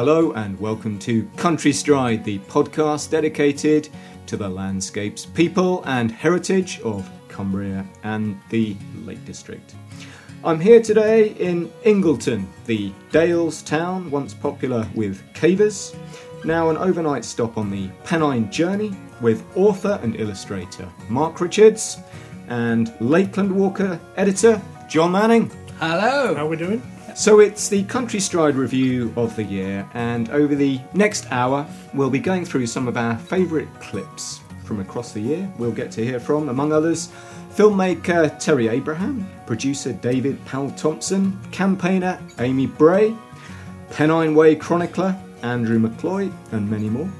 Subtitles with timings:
[0.00, 3.90] Hello and welcome to Country Stride, the podcast dedicated
[4.24, 9.74] to the landscapes, people, and heritage of Cumbria and the Lake District.
[10.42, 15.94] I'm here today in Ingleton, the Dales town once popular with cavers,
[16.46, 21.98] now an overnight stop on the Pennine journey with author and illustrator Mark Richards
[22.48, 25.50] and Lakeland Walker editor John Manning.
[25.78, 26.34] Hello.
[26.34, 26.80] How are we doing?
[27.20, 32.08] So it's the Country Stride review of the year, and over the next hour, we'll
[32.08, 35.52] be going through some of our favourite clips from across the year.
[35.58, 37.10] We'll get to hear from, among others,
[37.50, 43.14] filmmaker Terry Abraham, producer David Powell Thompson, campaigner Amy Bray,
[43.90, 47.12] Pennine Way chronicler Andrew McCloy, and many more.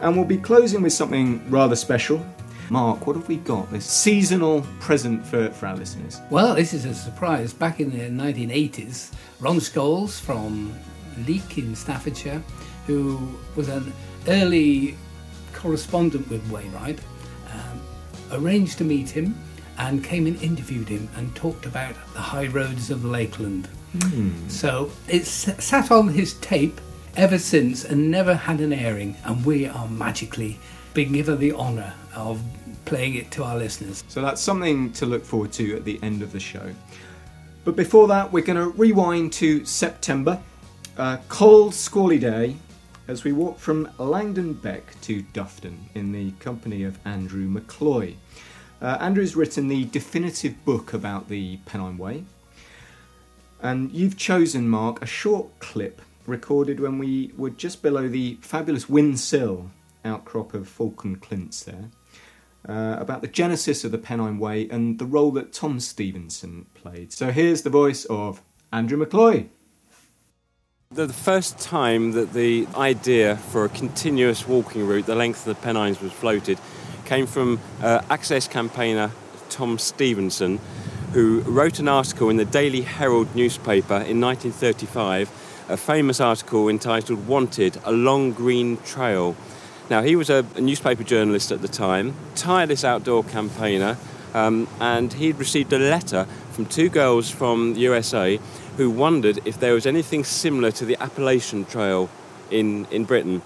[0.00, 2.24] And we'll be closing with something rather special.
[2.70, 3.70] Mark, what have we got?
[3.70, 6.20] This seasonal present for, for our listeners.
[6.30, 7.52] Well, this is a surprise.
[7.52, 10.72] Back in the 1980s, Ron Scholes from
[11.26, 12.42] Leek in Staffordshire,
[12.86, 13.92] who was an
[14.28, 14.96] early
[15.52, 16.98] correspondent with Wainwright,
[17.52, 17.80] um,
[18.32, 19.38] arranged to meet him
[19.78, 23.68] and came and interviewed him and talked about the high roads of Lakeland.
[24.48, 26.80] So it's sat on his tape
[27.16, 30.58] ever since and never had an airing, and we are magically
[30.94, 32.40] being given the honour of
[32.84, 34.04] playing it to our listeners.
[34.08, 36.70] So that's something to look forward to at the end of the show.
[37.64, 40.40] But before that, we're going to rewind to September,
[40.96, 42.56] a cold, squally day,
[43.08, 48.14] as we walk from Langdon Beck to Dufton in the company of Andrew McCloy.
[48.80, 52.24] Uh, Andrew's written the definitive book about the Pennine Way,
[53.62, 58.88] and you've chosen, Mark, a short clip recorded when we were just below the fabulous
[58.88, 59.70] Whin Sill
[60.04, 61.90] outcrop of Falcon Clints there
[62.68, 67.12] uh, about the genesis of the Pennine Way and the role that Tom Stephenson played.
[67.12, 69.48] So here's the voice of Andrew McCloy.
[70.90, 75.60] The, first time that the idea for a continuous walking route, the length of the
[75.60, 76.58] Pennines, was floated,
[77.04, 79.10] came from uh, Access campaigner
[79.50, 80.60] Tom Stephenson,
[81.12, 85.30] who wrote an article in the Daily Herald newspaper in 1935,
[85.68, 89.36] a famous article entitled Wanted, a Long Green Trail.
[89.90, 93.98] Now, he was a, a newspaper journalist at the time, tireless outdoor campaigner,
[94.32, 98.40] um, and he'd received a letter from two girls from USA
[98.76, 102.08] who wondered if there was anything similar to the Appalachian Trail
[102.50, 103.42] in, in Britain.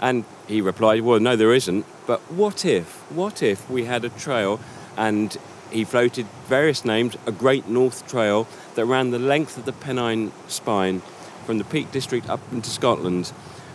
[0.00, 1.84] And he replied, Well, no, there isn't.
[2.06, 3.10] But what if?
[3.10, 4.60] What if we had a trail
[4.96, 5.36] and
[5.70, 10.32] he floated various names, a Great North Trail that ran the length of the Pennine
[10.48, 11.02] Spine
[11.44, 13.32] from the Peak District up into Scotland?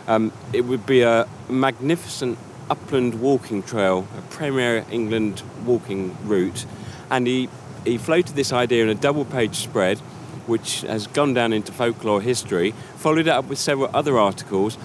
[0.09, 6.65] Um, it would be a magnificent upland walking trail, a premier England walking route.
[7.11, 7.47] And he,
[7.85, 9.99] he floated this idea in a double page spread,
[10.47, 14.79] which has gone down into folklore history, followed it up with several other articles,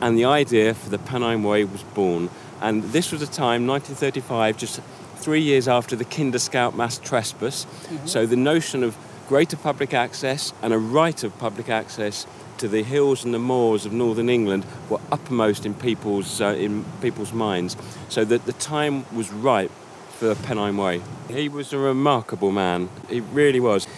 [0.00, 2.30] and the idea for the Pennine Way was born.
[2.62, 4.80] And this was a time, 1935, just
[5.16, 7.66] three years after the Kinder Scout mass trespass.
[8.06, 8.96] So the notion of
[9.28, 12.26] greater public access and a right of public access
[12.62, 16.84] to the hills and the moors of northern England were uppermost in people's uh, in
[17.00, 17.76] people's minds.
[18.08, 19.72] So that the time was ripe
[20.18, 21.02] for Pennine Way.
[21.28, 22.88] He was a remarkable man.
[23.08, 23.88] He really was.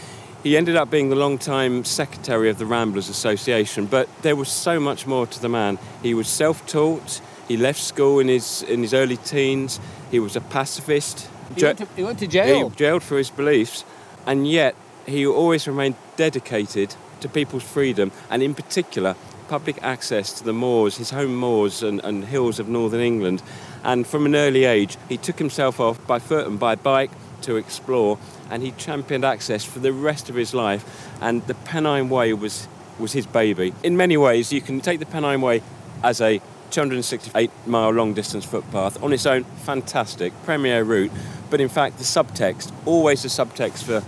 [0.43, 4.81] He ended up being the long-time secretary of the Ramblers Association, but there was so
[4.81, 5.79] much more to the man.
[6.03, 7.21] He was self-taught.
[7.49, 9.79] He left school in his in his early teens.
[10.11, 11.29] He was a pacifist.
[11.55, 12.71] He, Ja- went, to, he went to jail.
[12.71, 13.85] he jailed for his beliefs,
[14.25, 14.75] and yet
[15.05, 19.17] he always remained dedicated to people's freedom, and in particular,
[19.49, 23.43] public access to the moors, his home moors and, and hills of northern England.
[23.83, 27.11] And from an early age, he took himself off by foot and by bike
[27.43, 28.19] to explore,
[28.51, 30.85] and he championed access for the rest of his life.
[31.21, 32.69] And the Pennine Way was
[32.99, 33.75] was his baby.
[33.83, 35.63] In many ways, you can take the Pennine Way
[36.03, 41.11] as a 268 mile long distance footpath on its own, fantastic premier route.
[41.51, 44.03] But in fact, the subtext, always the subtext for,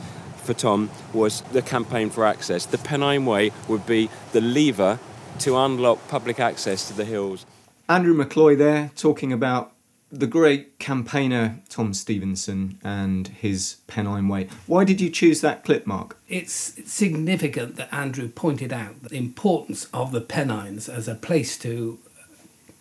[0.47, 2.65] for Tom, was the campaign for access.
[2.65, 4.99] The Pennine Way would be the lever
[5.41, 7.45] to unlock public access to the hills.
[7.89, 9.73] Andrew McCloy there talking about
[10.11, 14.49] the great campaigner Tom Stephenson and his Pennine Way.
[14.67, 16.17] Why did you choose that clip, Mark?
[16.29, 21.99] It's significant that Andrew pointed out the importance of the Pennines as a place to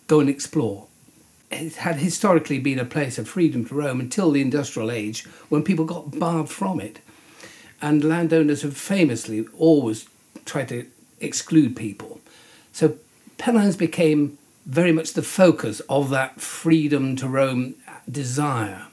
[0.06, 0.86] go and explore.
[1.50, 5.62] It had historically been a place of freedom to roam until the industrial age when
[5.62, 7.00] people got barred from it.
[7.80, 10.08] And landowners have famously always
[10.44, 10.86] tried to
[11.20, 12.20] exclude people.
[12.72, 12.96] So
[13.38, 17.74] Pennines became very much the focus of that freedom to roam
[18.10, 18.86] desire.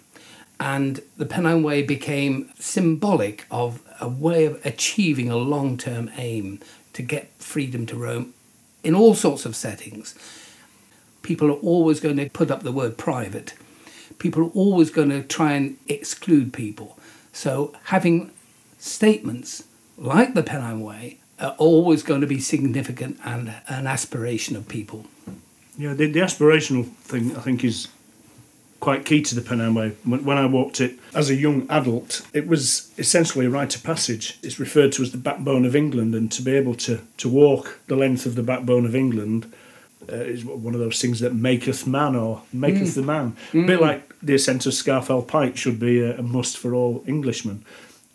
[0.60, 6.60] And the Pennine Way became symbolic of a way of achieving a long term aim
[6.94, 8.34] to get freedom to roam
[8.84, 10.14] in all sorts of settings,
[11.22, 13.54] people are always going to put up the word private.
[14.20, 17.00] People are always going to try and exclude people.
[17.32, 18.32] So having
[18.84, 19.64] statements
[19.98, 25.06] like the Pennine Way are always going to be significant and an aspiration of people.
[25.78, 27.88] Yeah, the, the aspirational thing I think is
[28.80, 29.94] quite key to the Pennine Way.
[30.04, 33.84] When, when I walked it as a young adult, it was essentially a rite of
[33.84, 34.38] passage.
[34.44, 37.80] It's referred to as the backbone of England, and to be able to, to walk
[37.88, 39.52] the length of the backbone of England
[40.12, 42.96] uh, is one of those things that maketh man or maketh mm.
[42.96, 43.38] the man.
[43.54, 43.64] Mm.
[43.64, 47.04] A bit like the ascent of Scafell Pike should be a, a must for all
[47.08, 47.64] Englishmen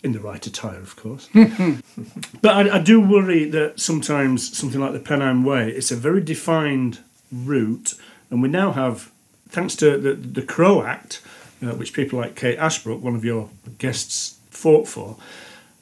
[0.03, 1.29] in the right attire, of course.
[1.35, 6.21] but I, I, do worry that sometimes something like the Pennine Way, it's a very
[6.21, 7.01] defined
[7.33, 7.95] route,
[8.31, 9.11] and we now have,
[9.49, 11.21] thanks to the, the CRoW Act,
[11.63, 15.17] uh, which people like Kate Ashbrook, one of your guests, fought for,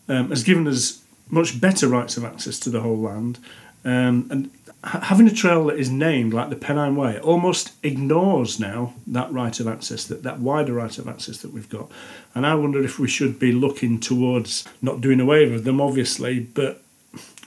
[0.09, 3.39] um, has given us much better rights of access to the whole land.
[3.85, 4.51] Um, and
[4.87, 9.59] having a trail that is named like the Pennine Way almost ignores now that right
[9.59, 11.91] of access, that, that wider right of access that we've got.
[12.35, 16.41] And I wonder if we should be looking towards not doing away with them, obviously,
[16.41, 16.83] but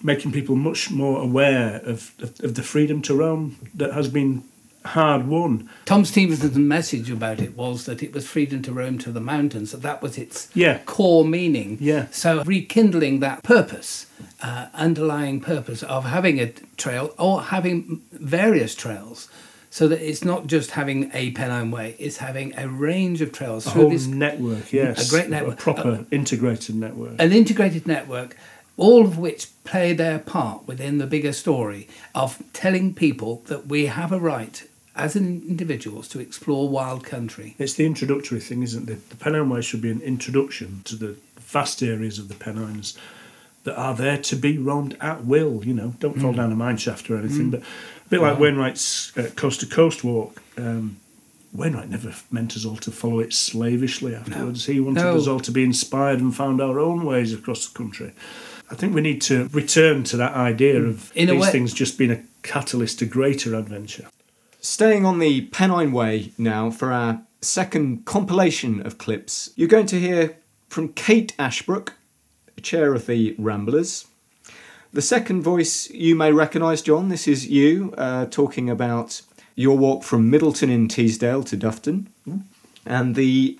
[0.03, 4.43] making people much more aware of, of, of the freedom to roam that has been
[4.85, 5.69] hard won.
[5.85, 9.71] Tom Stephenson's message about it was that it was freedom to roam to the mountains,
[9.71, 10.79] that that was its yeah.
[10.85, 11.77] core meaning.
[11.79, 12.07] Yeah.
[12.11, 14.07] So rekindling that purpose,
[14.41, 19.29] uh, underlying purpose of having a trail or having various trails.
[19.71, 23.67] So that it's not just having a Pennine Way, it's having a range of trails
[23.67, 25.07] a whole this network, yes.
[25.07, 25.59] A great network.
[25.59, 27.13] A proper uh, integrated network.
[27.19, 28.35] An integrated network
[28.79, 33.87] all of which play their part within the bigger story of telling people that we
[33.87, 37.55] have a right as individuals to explore wild country.
[37.57, 39.09] It's the introductory thing, isn't it?
[39.09, 42.97] The Pennine Way should be an introduction to the vast areas of the Pennines
[43.63, 45.63] that are there to be roamed at will.
[45.65, 46.37] You know, don't fall mm.
[46.37, 47.47] down a mine shaft or anything.
[47.47, 47.51] Mm.
[47.51, 48.39] But a bit like wow.
[48.41, 50.41] Wainwright's uh, coast to coast walk.
[50.57, 50.99] Um,
[51.53, 54.67] Wainwright never meant us all to follow it slavishly afterwards.
[54.67, 54.73] No.
[54.73, 55.15] He wanted no.
[55.15, 58.13] us all to be inspired and found our own ways across the country.
[58.71, 60.89] I think we need to return to that idea mm.
[60.89, 64.07] of In these way- things just being a catalyst to greater adventure.
[64.61, 69.99] Staying on the Pennine Way now for our second compilation of clips, you're going to
[69.99, 70.35] hear
[70.67, 71.93] from Kate Ashbrook,
[72.61, 74.05] chair of the Ramblers.
[74.91, 79.21] The second voice you may recognise, John, this is you uh, talking about
[79.55, 82.07] your walk from Middleton in Teesdale to Dufton.
[82.85, 83.57] And the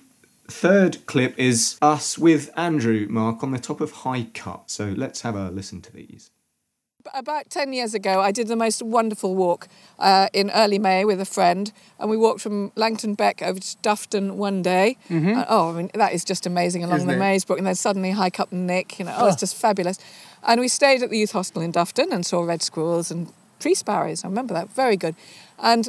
[0.50, 4.70] third clip is us with Andrew, Mark, on the top of High Cup.
[4.70, 6.30] So let's have a listen to these.
[7.14, 9.68] About 10 years ago, I did the most wonderful walk
[9.98, 13.76] uh, in early May with a friend, and we walked from Langdon Beck over to
[13.78, 14.98] Dufton one day.
[15.08, 15.38] Mm-hmm.
[15.38, 17.18] Uh, oh, I mean, that is just amazing along Isn't the it?
[17.18, 19.98] Maize Brook, and then suddenly High Cup Nick, you know, oh, oh, it's just fabulous.
[20.42, 23.74] And we stayed at the youth hostel in Dufton and saw red squirrels and tree
[23.74, 24.24] sparrows.
[24.24, 25.14] I remember that, very good.
[25.58, 25.88] And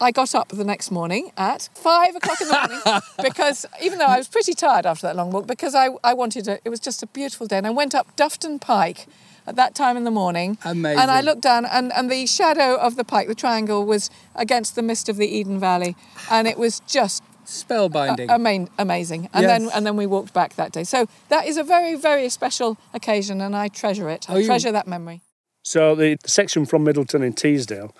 [0.00, 4.06] I got up the next morning at five o'clock in the morning because even though
[4.06, 6.80] I was pretty tired after that long walk, because I, I wanted it, it was
[6.80, 7.58] just a beautiful day.
[7.58, 9.06] And I went up Dufton Pike
[9.46, 10.58] at that time in the morning.
[10.64, 11.00] Amazing.
[11.00, 14.74] And I looked down, and, and the shadow of the pike, the triangle, was against
[14.74, 15.96] the mist of the Eden Valley,
[16.30, 19.28] and it was just spellbinding, uh, amazing.
[19.32, 19.60] And yes.
[19.60, 20.84] then and then we walked back that day.
[20.84, 24.28] So that is a very very special occasion, and I treasure it.
[24.28, 24.72] I oh, treasure you...
[24.72, 25.22] that memory.
[25.62, 27.92] So the section from Middleton in Teesdale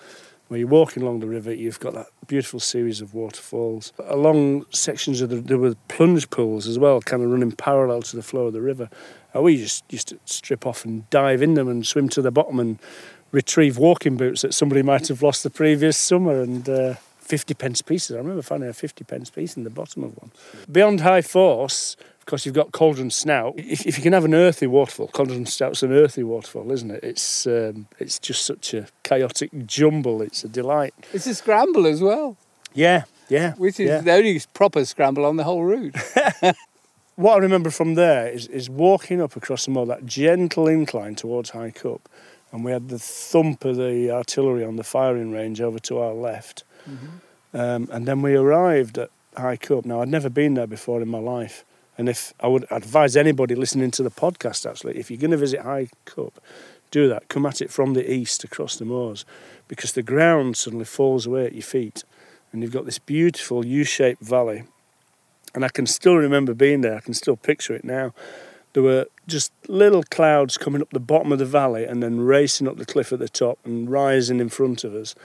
[0.47, 3.93] where you're walking along the river, you've got that beautiful series of waterfalls.
[4.05, 8.15] Along sections of the, there were plunge pools as well, kind of running parallel to
[8.15, 8.89] the flow of the river.
[9.33, 12.31] And we just used to strip off and dive in them and swim to the
[12.31, 12.79] bottom and
[13.31, 17.81] retrieve walking boots that somebody might have lost the previous summer and uh, 50 pence
[17.81, 18.15] pieces.
[18.15, 20.31] I remember finding a 50 pence piece in the bottom of one.
[20.71, 21.97] Beyond high force,
[22.27, 23.53] because you've got Cauldron Snout.
[23.55, 27.01] If, if you can have an earthy waterfall, Cauldron Snout's an earthy waterfall, isn't it?
[27.01, 30.21] It's um, it's just such a chaotic jumble.
[30.21, 30.93] It's a delight.
[31.13, 32.35] It's a scramble as well.
[32.73, 33.53] Yeah, yeah.
[33.53, 34.01] Which is yeah.
[34.01, 35.95] the only proper scramble on the whole route.
[37.15, 41.15] what I remember from there is, is walking up across the moor, that gentle incline
[41.15, 42.09] towards High Cup,
[42.51, 46.13] and we had the thump of the artillery on the firing range over to our
[46.13, 46.65] left.
[46.89, 47.57] Mm-hmm.
[47.57, 49.85] Um, and then we arrived at High Cup.
[49.85, 51.63] Now, I'd never been there before in my life.
[51.97, 55.37] And if I would advise anybody listening to the podcast, actually, if you're going to
[55.37, 56.39] visit High Cup,
[56.91, 57.27] do that.
[57.27, 59.25] Come at it from the east across the moors,
[59.67, 62.03] because the ground suddenly falls away at your feet,
[62.51, 64.63] and you've got this beautiful U-shaped valley.
[65.55, 66.95] And I can still remember being there.
[66.95, 68.13] I can still picture it now.
[68.73, 72.67] There were just little clouds coming up the bottom of the valley and then racing
[72.67, 75.15] up the cliff at the top and rising in front of us.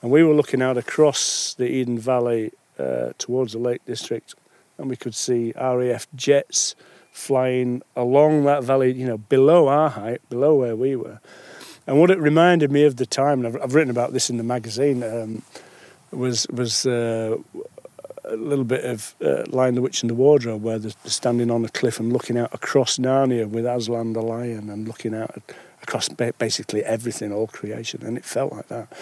[0.00, 4.34] And we were looking out across the Eden Valley uh, towards the Lake District
[4.78, 6.74] and we could see RAF jets
[7.10, 11.18] flying along that valley, you know, below our height, below where we were.
[11.86, 14.36] And what it reminded me of the time, and I've, I've written about this in
[14.36, 15.42] the magazine, um,
[16.10, 17.36] was was uh,
[18.24, 21.64] a little bit of uh, Lion the Witch and the Wardrobe, where they're standing on
[21.64, 25.42] a cliff and looking out across Narnia with Aslan the lion and looking out
[25.82, 28.92] across basically everything, all creation, and it felt like that.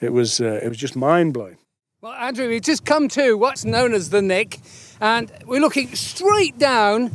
[0.00, 1.58] It was uh, it was just mind blowing.
[2.00, 4.60] Well, Andrew, we've just come to what's known as the Nick,
[5.04, 7.10] and we're looking straight down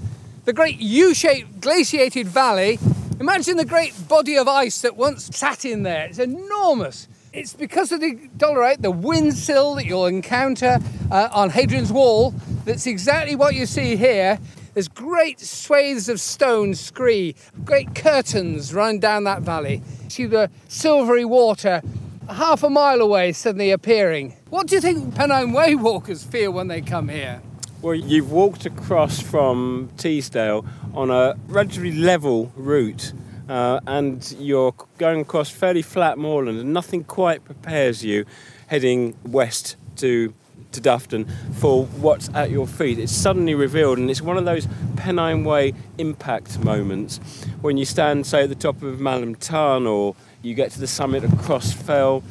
[0.45, 2.77] the great U-shaped glaciated valley.
[3.19, 6.05] Imagine the great body of ice that once sat in there.
[6.05, 7.07] It's enormous.
[7.33, 10.77] It's because of the dolerite, the Whin Sill that you'll encounter
[11.09, 12.29] uh, on Hadrian's Wall,
[12.63, 14.37] that's exactly what you see here.
[14.75, 17.33] There's great swathes of stone scree,
[17.65, 19.81] great curtains run down that valley.
[20.09, 21.81] See the silvery water
[22.29, 24.35] half a mile away suddenly appearing.
[24.51, 27.41] What do you think Pennine Way walkers feel when they come here?
[27.81, 33.13] Well, you've walked across from Teesdale on a relatively level route
[33.47, 38.25] uh, and you're going across fairly flat moorland, and nothing quite prepares you
[38.67, 40.33] heading west to
[40.73, 42.99] to Dufton for what's at your feet.
[42.99, 44.67] It's suddenly revealed, and it's one of those
[44.97, 47.19] Pennine Way impact moments
[47.61, 50.85] when you stand, say, at the top of Malham Tarn or you get to the
[50.87, 52.23] summit of Cross Fell.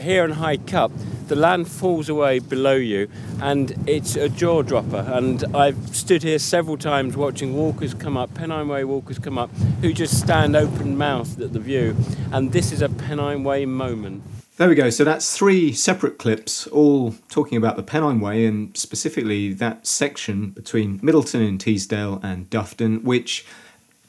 [0.00, 0.90] Here in High Cup,
[1.28, 3.08] the land falls away below you
[3.40, 5.04] and it's a jaw dropper.
[5.08, 9.50] And I've stood here several times watching walkers come up, Pennine Way walkers come up,
[9.80, 11.96] who just stand open mouthed at the view.
[12.32, 14.22] And this is a Pennine Way moment.
[14.58, 14.90] There we go.
[14.90, 20.50] So that's three separate clips, all talking about the Pennine Way and specifically that section
[20.50, 23.46] between Middleton and Teesdale and Dufton, which,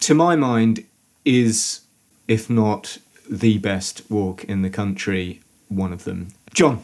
[0.02, 0.86] to my mind,
[1.24, 1.82] is,
[2.28, 2.98] if not
[3.30, 5.40] the best walk in the country,
[5.76, 6.30] one of them.
[6.54, 6.84] John.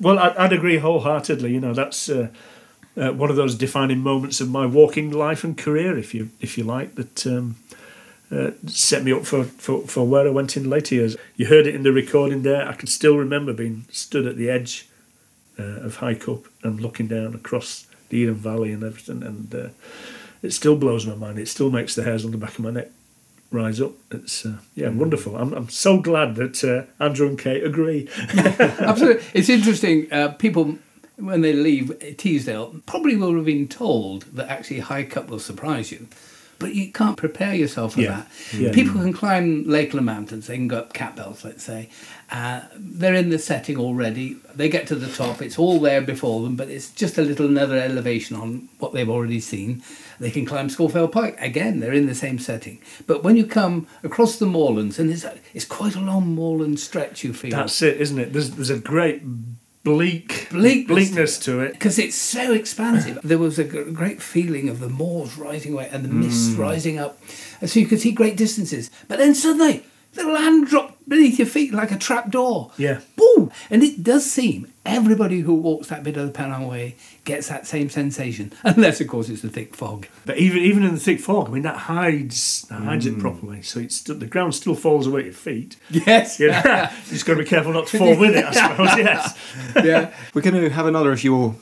[0.00, 1.52] Well, I'd agree wholeheartedly.
[1.52, 2.28] You know, that's uh,
[2.96, 6.56] uh, one of those defining moments of my walking life and career, if you if
[6.56, 7.56] you like, that um,
[8.32, 11.16] uh, set me up for, for, for where I went in later years.
[11.36, 12.66] You heard it in the recording there.
[12.66, 14.88] I can still remember being stood at the edge
[15.58, 19.68] uh, of High Cup and looking down across the Eden Valley and everything, and uh,
[20.42, 21.38] it still blows my mind.
[21.38, 22.88] It still makes the hairs on the back of my neck
[23.50, 23.92] rise up.
[24.10, 25.36] It's uh, yeah, wonderful.
[25.36, 28.08] I'm, I'm so glad that uh, Andrew and Kate agree.
[28.34, 30.12] Absolutely, it's interesting.
[30.12, 30.78] Uh, people
[31.16, 35.92] when they leave Teesdale probably will have been told that actually High Cup will surprise
[35.92, 36.06] you.
[36.58, 38.24] But you can't prepare yourself for Yeah.
[38.52, 38.58] that.
[38.58, 38.72] Yeah.
[38.72, 40.46] People can climb Lakeland Mountains.
[40.46, 41.88] They can go up Catbells, let's say.
[42.32, 44.36] Uh, they're in the setting already.
[44.54, 45.42] They get to the top.
[45.42, 49.08] It's all there before them, but it's just a little another elevation on what they've
[49.10, 49.82] already seen.
[50.20, 51.36] They can climb Scafell Pike.
[51.40, 52.80] Again, they're in the same setting.
[53.06, 57.24] But when you come across the moorlands, and it's, it's quite a long moorland stretch,
[57.24, 57.50] you feel.
[57.50, 58.32] That's it, isn't it?
[58.32, 59.22] There's there's a great
[59.82, 60.86] bleak Bleakness.
[60.86, 61.72] bleakness to it.
[61.72, 63.18] because it's so expansive.
[63.24, 66.98] There was a g- great feeling of the moors rising away and the mist rising
[66.98, 67.18] up,
[67.60, 68.90] and so you could see great distances.
[69.08, 72.72] But then suddenly, the land dropped beneath your feet like a trap door.
[72.76, 73.00] Yeah.
[73.16, 73.50] Boom!
[73.68, 77.66] And it does seem everybody who walks that bit of the Pennine Way gets that
[77.66, 80.06] same sensation, unless of course it's the thick fog.
[80.24, 83.20] But even even in the thick fog, I mean that hides that hides it hmm.
[83.20, 83.62] properly.
[83.62, 85.76] So it's still, the ground still falls away at your feet.
[85.90, 86.40] Yes.
[86.40, 86.56] You know?
[86.56, 88.98] you just got to be careful not to fall with it, I suppose.
[88.98, 89.38] Yes.
[89.84, 90.14] yeah.
[90.34, 91.54] We're going to have another of your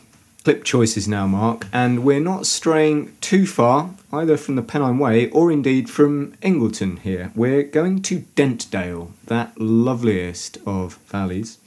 [0.49, 5.29] clip choices now, Mark, and we're not straying too far either from the Pennine Way
[5.29, 7.31] or indeed from Ingleton here.
[7.35, 11.59] We're going to Dentdale, that loveliest of valleys,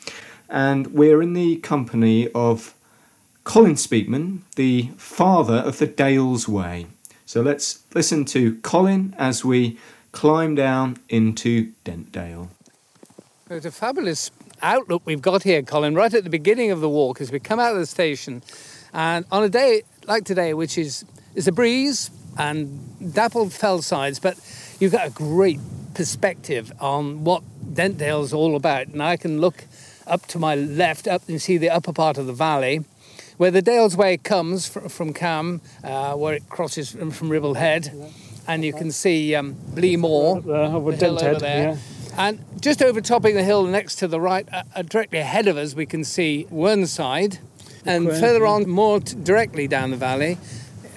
[0.50, 2.74] and we're in the company of
[3.44, 6.88] Colin Speakman, the father of the Dales Way.
[7.28, 9.78] So let's listen to Colin as we
[10.12, 12.48] climb down into Dentdale.
[13.48, 14.32] It's a fabulous
[14.64, 17.60] outlook we've got here, Colin, right at the beginning of the walk as we come
[17.60, 18.42] out of the station.
[18.94, 21.06] And on a day like today, which is,
[21.36, 24.38] is a breeze and dappled fell sides, but
[24.80, 25.60] you've got a great
[25.94, 27.44] perspective on what
[27.74, 28.88] Dentdale's all about.
[28.88, 29.66] And I can look
[30.08, 32.84] up to my left up and see the upper part of the valley.
[33.38, 38.12] Where the Dales Way comes fr- from Cam, uh, where it crosses from, from Ribblehead,
[38.48, 41.70] and you can see um, Blea Moor, Uh, over the hill over there.
[41.70, 41.78] yeah.
[42.18, 45.74] And just overtopping the hill next to the right, uh, uh, directly ahead of us,
[45.74, 47.40] we can see Whernside.
[47.86, 48.52] And further yeah.
[48.52, 50.38] on, more t- directly down the valley,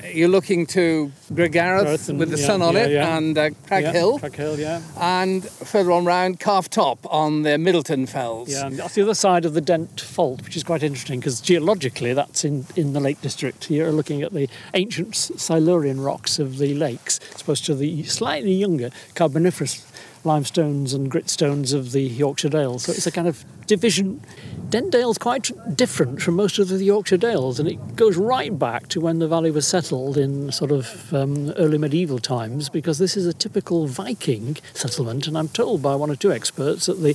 [0.03, 3.17] uh, you're looking to Gragareth and- with the yeah, sun on yeah, it yeah.
[3.17, 4.19] and uh, Crag Hill.
[4.19, 4.83] Crag Hill, yeah.
[5.01, 8.51] And further on round, Calf Top on the Middleton Fells.
[8.51, 11.41] Yeah, and that's the other side of the Dent Fault, which is quite interesting because
[11.41, 13.71] geologically that's in, in the Lake District.
[13.71, 18.53] You're looking at the ancient Silurian rocks of the lakes, as opposed to the slightly
[18.53, 19.87] younger Carboniferous
[20.25, 22.85] limestones and gritstones of the Yorkshire Dales.
[22.85, 24.21] So it's a kind of division.
[24.69, 29.01] Dentdale's quite different from most of the Yorkshire Dales, and it goes right back to
[29.01, 33.27] when the valley was settled in sort of um, early medieval times, because this is
[33.27, 35.27] a typical Viking settlement.
[35.27, 37.15] And I'm told by one or two experts that the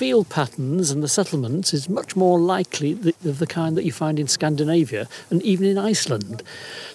[0.00, 3.92] field patterns and the settlements is much more likely the, of the kind that you
[3.92, 6.42] find in Scandinavia and even in Iceland.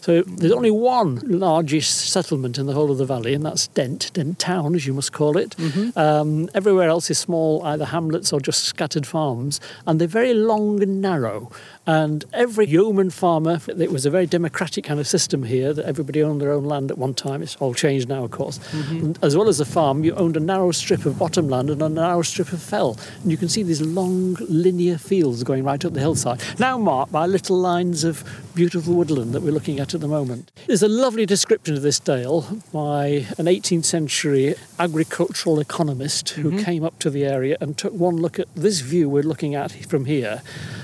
[0.01, 4.12] So there's only one largest settlement in the whole of the valley, and that's Dent,
[4.13, 5.55] Dent Town, as you must call it.
[5.57, 6.00] Mm-hmm.
[6.00, 10.81] Um, everywhere else is small, either hamlets or just scattered farms, and they're very long
[10.81, 11.51] and narrow.
[11.88, 16.24] And every yeoman farmer, it was a very democratic kind of system here that everybody
[16.24, 17.44] owned their own land at one time.
[17.44, 18.58] It's all changed now, of course.
[18.58, 19.24] Mm-hmm.
[19.24, 21.89] as well as the farm, you owned a narrow strip of bottom land and a
[21.89, 22.98] narrow strip of fell.
[23.22, 27.12] And you can see these long linear fields going right up the hillside, now marked
[27.12, 28.24] by little lines of
[28.56, 30.51] beautiful woodland that we're looking at at the moment.
[30.68, 36.63] There's a lovely description of this dale by an 18th century agricultural economist who mm-hmm.
[36.63, 39.72] came up to the area and took one look at this view we're looking at
[39.86, 40.42] from here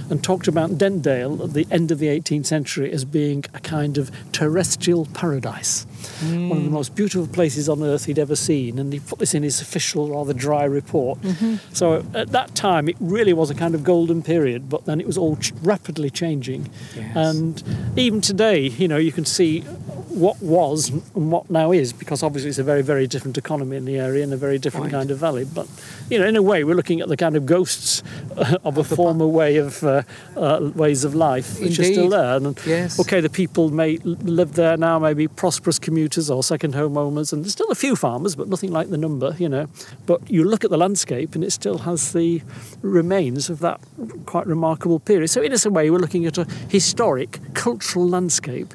[0.10, 3.98] and talked about Dentdale at the end of the 18th century as being a kind
[3.98, 5.86] of terrestrial paradise.
[6.22, 6.50] Mm.
[6.50, 9.34] One of the most beautiful places on earth he'd ever seen, and he put this
[9.34, 11.22] in his official, rather dry report.
[11.22, 11.74] Mm-hmm.
[11.74, 15.08] So at that time, it really was a kind of golden period, but then it
[15.08, 16.70] was all ch- rapidly changing.
[16.96, 17.16] Yes.
[17.16, 17.64] And
[17.98, 19.64] even today, you know, you can see
[20.12, 23.86] what was and what now is, because obviously it's a very, very different economy in
[23.86, 24.92] the area and a very different right.
[24.92, 25.46] kind of valley.
[25.46, 25.68] But,
[26.10, 28.04] you know, in a way, we're looking at the kind of ghosts
[28.64, 30.04] of a former way of uh,
[30.36, 31.80] uh, ways of life, which Indeed.
[31.80, 32.36] are still there.
[32.36, 33.00] And, yes.
[33.00, 37.44] Okay, the people may live there now, maybe prosperous commuters or second home owners, and
[37.44, 39.68] there's still a few farmers, but nothing like the number, you know.
[40.06, 42.42] But you look at the landscape, and it still has the
[42.82, 43.82] remains of that
[44.26, 45.28] quite remarkable period.
[45.30, 48.74] So, in a way, we're looking at a historic cultural landscape,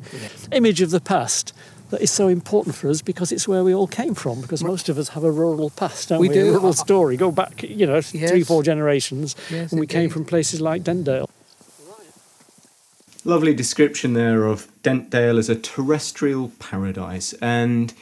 [0.52, 1.54] image of the past
[1.88, 4.42] that is so important for us because it's where we all came from.
[4.42, 6.28] Because most of us have a rural past, don't we?
[6.28, 6.34] we?
[6.34, 6.48] Do.
[6.48, 7.16] A rural story.
[7.16, 8.30] Go back, you know, yes.
[8.30, 9.94] three, four generations, yes, and we indeed.
[9.94, 11.30] came from places like Dentdale.
[13.26, 17.92] Lovely description there of Dentdale as a terrestrial paradise, and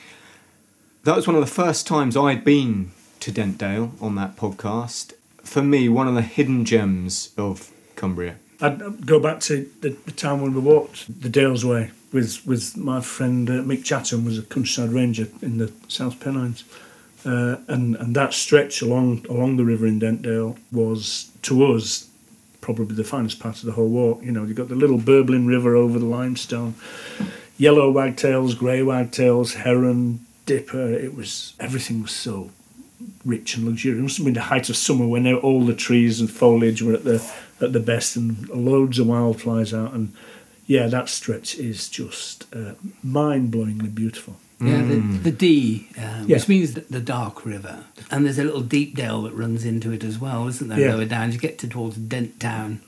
[1.04, 5.14] that was one of the first times I'd been to Dentdale on that podcast.
[5.42, 8.36] For me, one of the hidden gems of Cumbria.
[8.60, 12.76] I'd go back to the, the time when we walked the Dales Way with with
[12.76, 16.64] my friend uh, Mick Chatham was a countryside ranger in the South Pennines,
[17.24, 22.10] uh, and and that stretch along along the river in Dentdale was to us
[22.64, 24.22] probably the finest part of the whole walk.
[24.24, 26.74] You know, you've got the little burbling river over the limestone,
[27.58, 30.88] yellow wagtails, grey wagtails, heron, dipper.
[31.06, 32.50] It was everything was so
[33.24, 33.98] rich and luxurious.
[33.98, 36.94] It must have been the height of summer when all the trees and foliage were
[36.94, 37.20] at the
[37.60, 39.92] at the best, and loads of wildflowers out.
[39.92, 40.14] And
[40.66, 42.72] yeah, that stretch is just uh,
[43.02, 44.36] mind-blowingly beautiful.
[44.66, 45.22] Yeah, the, mm.
[45.22, 46.36] the Dee, um, yeah.
[46.36, 50.04] which means the dark river, and there's a little deep dale that runs into it
[50.04, 50.80] as well, isn't there?
[50.80, 50.94] Yeah.
[50.94, 52.80] Lower down, you get to towards Dent Town,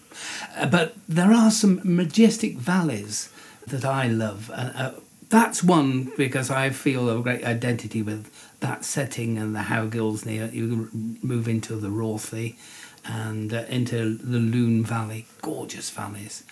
[0.57, 3.31] uh, but there are some majestic valleys
[3.67, 4.51] that I love.
[4.51, 4.93] Uh, uh,
[5.29, 10.47] that's one because I feel a great identity with that setting and the Howgills near.
[10.47, 12.57] You move into the Rawthey
[13.05, 16.45] and uh, into the Lune Valley, gorgeous valleys.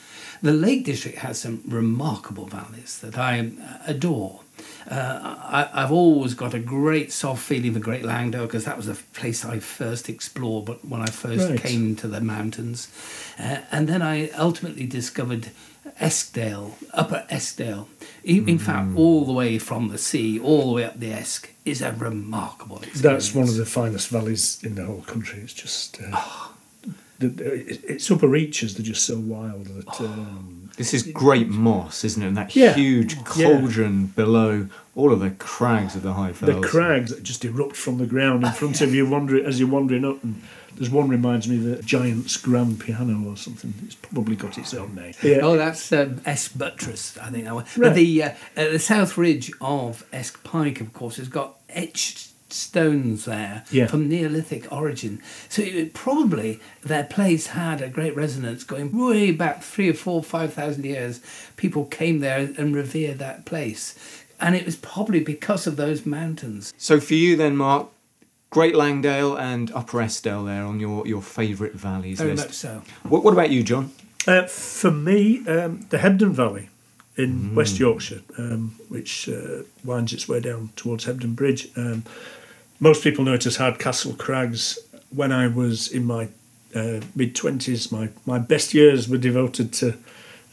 [0.43, 3.51] The Lake District has some remarkable valleys that I
[3.87, 4.41] adore.
[4.91, 8.87] Uh, I, have always got a great soft feeling for Great Langdale because that was
[8.87, 11.61] the place I first explored but when I first right.
[11.61, 12.89] came to the mountains.
[13.39, 15.51] Uh, and then I ultimately discovered
[16.01, 17.89] Eskdale, Upper Eskdale.
[18.25, 18.99] In, in fact, mm.
[18.99, 22.77] all the way from the sea, all the way up the Esk, is a remarkable
[22.79, 23.03] experience.
[23.03, 25.41] That's one of the finest valleys in the whole country.
[25.41, 26.01] It's just.
[26.01, 26.55] Uh, oh.
[27.19, 30.01] the, its upper reaches, they're just so wild that.
[30.01, 30.05] Oh.
[30.05, 32.27] Um, this is great moss, isn't it?
[32.27, 32.75] And that yeah.
[32.75, 34.07] huge cauldron yeah.
[34.17, 36.61] below all of the crags of the high fells.
[36.61, 39.69] The crags that just erupt from the ground in front of you wandering, as you're
[39.69, 40.23] wandering up.
[40.23, 40.43] And
[40.75, 43.75] there's one reminds me of the Giant's Grand Piano or something.
[43.85, 45.15] It's probably got its own name.
[45.23, 45.39] Yeah.
[45.43, 47.45] Oh, that's um, Esk Buttress, I think.
[47.45, 47.65] That one.
[47.65, 47.89] Right.
[47.89, 52.34] But the, uh, uh, the south ridge of Esk Pike, of course, has got etched
[52.55, 53.87] stones there yeah.
[53.87, 55.21] from Neolithic origin.
[55.49, 60.23] So it, probably their place had a great resonance going way back three or four,
[60.23, 61.21] five thousand years.
[61.57, 63.95] People came there and revered that place.
[64.41, 66.73] And it was probably because of those mountains.
[66.77, 67.89] So for you then, Mark,
[68.51, 72.47] Great Langdale and Upper Eskdale there on your, your favourite valleys Very list.
[72.47, 72.83] much so.
[73.03, 73.93] What, what about you, John?
[74.27, 76.69] Uh, for me, um, the Hebden Valley
[77.17, 77.55] in mm.
[77.55, 81.69] West Yorkshire, um, which uh, winds its way down towards Hebden Bridge.
[81.77, 82.05] Um,
[82.81, 84.79] most people know it as Hardcastle Crags.
[85.11, 86.29] When I was in my
[86.75, 89.95] uh, mid twenties, my my best years were devoted to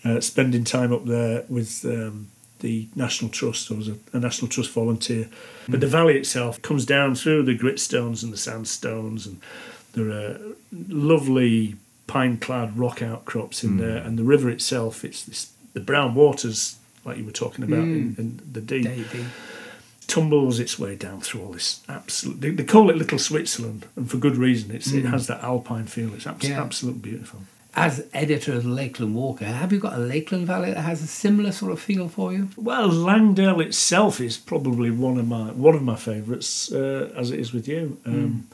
[0.05, 2.27] uh, spending time up there with um,
[2.59, 3.71] the National Trust.
[3.71, 5.25] I was a, a National Trust volunteer.
[5.25, 5.71] Mm.
[5.71, 9.41] But the valley itself comes down through the gritstones and the sandstones and
[9.93, 10.39] There are
[10.71, 11.75] lovely
[12.07, 15.03] pine-clad rock outcrops in there, and the river itself.
[15.03, 19.03] It's this, the brown waters, like you were talking about in, in the Dee, Day,
[19.03, 19.25] day.
[20.15, 22.41] Tumbles its way down through all this absolute.
[22.41, 24.71] They, they call it Little Switzerland, and for good reason.
[24.75, 26.13] It's it has that alpine feel.
[26.13, 26.61] It's abs- Yeah.
[26.61, 27.39] absolutely beautiful.
[27.73, 31.51] As editor of Lakeland Walker, have you got a Lakeland Valley that has a similar
[31.53, 32.49] sort of feel for you?
[32.57, 37.39] Well, Langdale itself is probably one of my one of my favourites, uh, as it
[37.39, 37.97] is with you.
[38.05, 38.47] Um,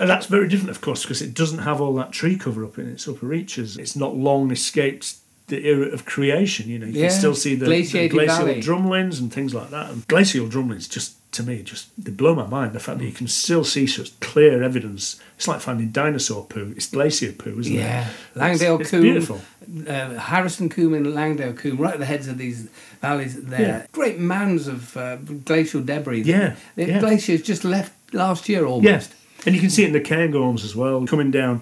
[0.00, 2.78] And that's very different, of course, because it doesn't have all that tree cover up
[2.78, 3.76] in its upper reaches.
[3.76, 5.16] It's not long escaped
[5.48, 6.68] the era of creation.
[6.68, 8.62] You know, you Yeah, can still see the, the glacial valley.
[8.62, 9.90] drumlins and things like that.
[9.90, 12.72] And glacial drumlins, just to me, just they blow my mind.
[12.72, 15.20] The fact that you can still see such clear evidence.
[15.36, 16.72] It's like finding dinosaur poo.
[16.76, 18.14] It's glacier poo, isn't Yeah, it?
[18.38, 19.40] Langdale it's, it's Coombe, beautiful.
[19.86, 22.68] uh, Harrison Coombe and Langdale Coombe, right at the heads of these
[23.00, 23.60] valleys there.
[23.60, 23.86] Yeah.
[23.92, 26.22] Great mounds of uh, glacial debris.
[26.22, 27.00] Yeah, the yeah.
[27.00, 28.84] glaciers just left last year almost.
[29.10, 31.60] Yeah, and you can see it in the Cairngorms as well, coming down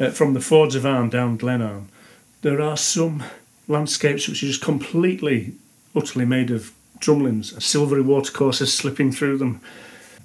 [0.00, 1.88] uh, from the Fords of Avon down Glen Avon.
[2.42, 3.22] There are some
[3.66, 5.54] landscapes which are just completely,
[5.94, 9.60] utterly made of drumlins, silvery watercourses slipping through them,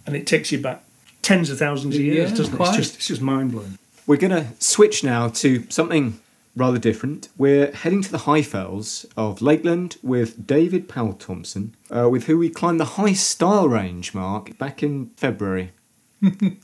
[0.05, 0.83] and it takes you back
[1.21, 2.61] tens of thousands of years, Yeah, doesn't it?
[2.61, 3.77] It's just, it's just mind blowing.
[4.05, 6.19] We're going to switch now to something
[6.55, 7.29] rather different.
[7.37, 12.37] We're heading to the high fells of Lakeland with David Powell Thompson, uh, with who
[12.37, 15.71] we climbed the High Stile range mark back in February.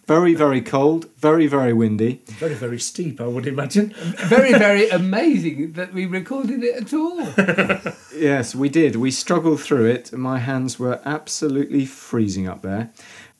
[0.07, 2.21] Very, very cold, very, very windy.
[2.39, 3.93] Very, very steep, I would imagine.
[4.27, 7.93] Very, very amazing that we recorded it at all.
[8.19, 8.95] Yes, we did.
[8.97, 10.11] We struggled through it.
[10.11, 12.89] My hands were absolutely freezing up there.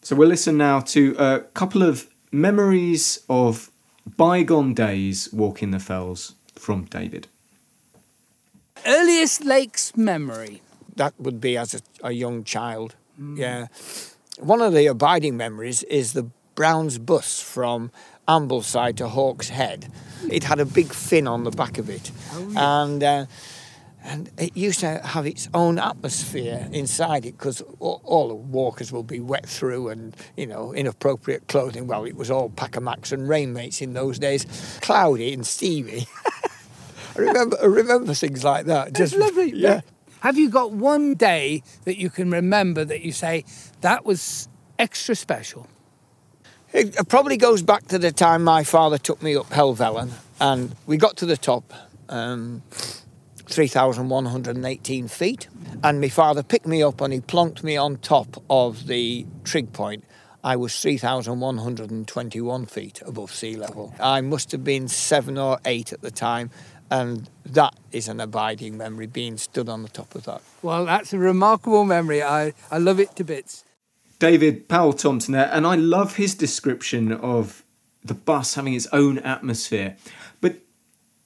[0.01, 3.69] So we'll listen now to a couple of memories of
[4.17, 7.27] bygone days walking the fells from David.
[8.85, 10.61] Earliest lakes memory.
[10.95, 12.95] that would be as a, a young child.
[13.17, 13.37] Hmm.
[13.37, 13.67] Yeah.
[14.39, 17.91] One of the abiding memories is the Browns bus from
[18.27, 19.91] Ambleside to Hawkshead.
[20.31, 22.11] It had a big fin on the back of it.
[22.55, 23.25] And uh,
[24.01, 28.93] and it used to have its own atmosphere inside it because all, all the walkers
[28.93, 31.85] will be wet through and, you know, inappropriate clothing.
[31.85, 34.45] Well, it was all Pakamacs and rainmates in those days.
[34.81, 36.07] Cloudy and steamy.
[37.17, 38.93] I remember, I remember things like that.
[38.93, 39.51] That's lovely.
[39.51, 39.81] Yeah.
[40.21, 43.45] Have you got one day that you can remember that you say
[43.81, 45.67] that was extra special?
[46.73, 50.97] It probably goes back to the time my father took me up Helvellyn and we
[50.97, 51.73] got to the top,
[52.09, 55.47] um, 3,118 feet,
[55.83, 59.73] and my father picked me up and he plonked me on top of the trig
[59.73, 60.03] point.
[60.43, 63.93] I was 3,121 feet above sea level.
[63.99, 66.49] I must have been seven or eight at the time,
[66.91, 70.41] and that is an abiding memory, being stood on the top of that.
[70.61, 72.23] Well, that's a remarkable memory.
[72.23, 73.63] I, I love it to bits.
[74.19, 77.63] David Powell Thompson there, and I love his description of
[78.03, 79.95] the bus having its own atmosphere.
[80.41, 80.55] But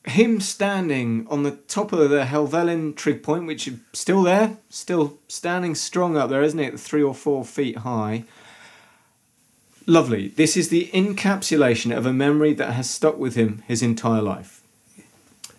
[0.05, 5.17] him standing on the top of the Helvellyn trig point, which is still there, still
[5.27, 6.79] standing strong up there, isn't it?
[6.79, 8.25] Three or four feet high.
[9.85, 10.29] Lovely.
[10.29, 14.62] This is the encapsulation of a memory that has stuck with him his entire life.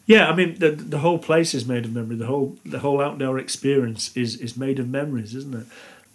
[0.07, 2.17] Yeah, I mean the the whole place is made of memory.
[2.17, 5.67] The whole the whole outdoor experience is is made of memories, isn't it?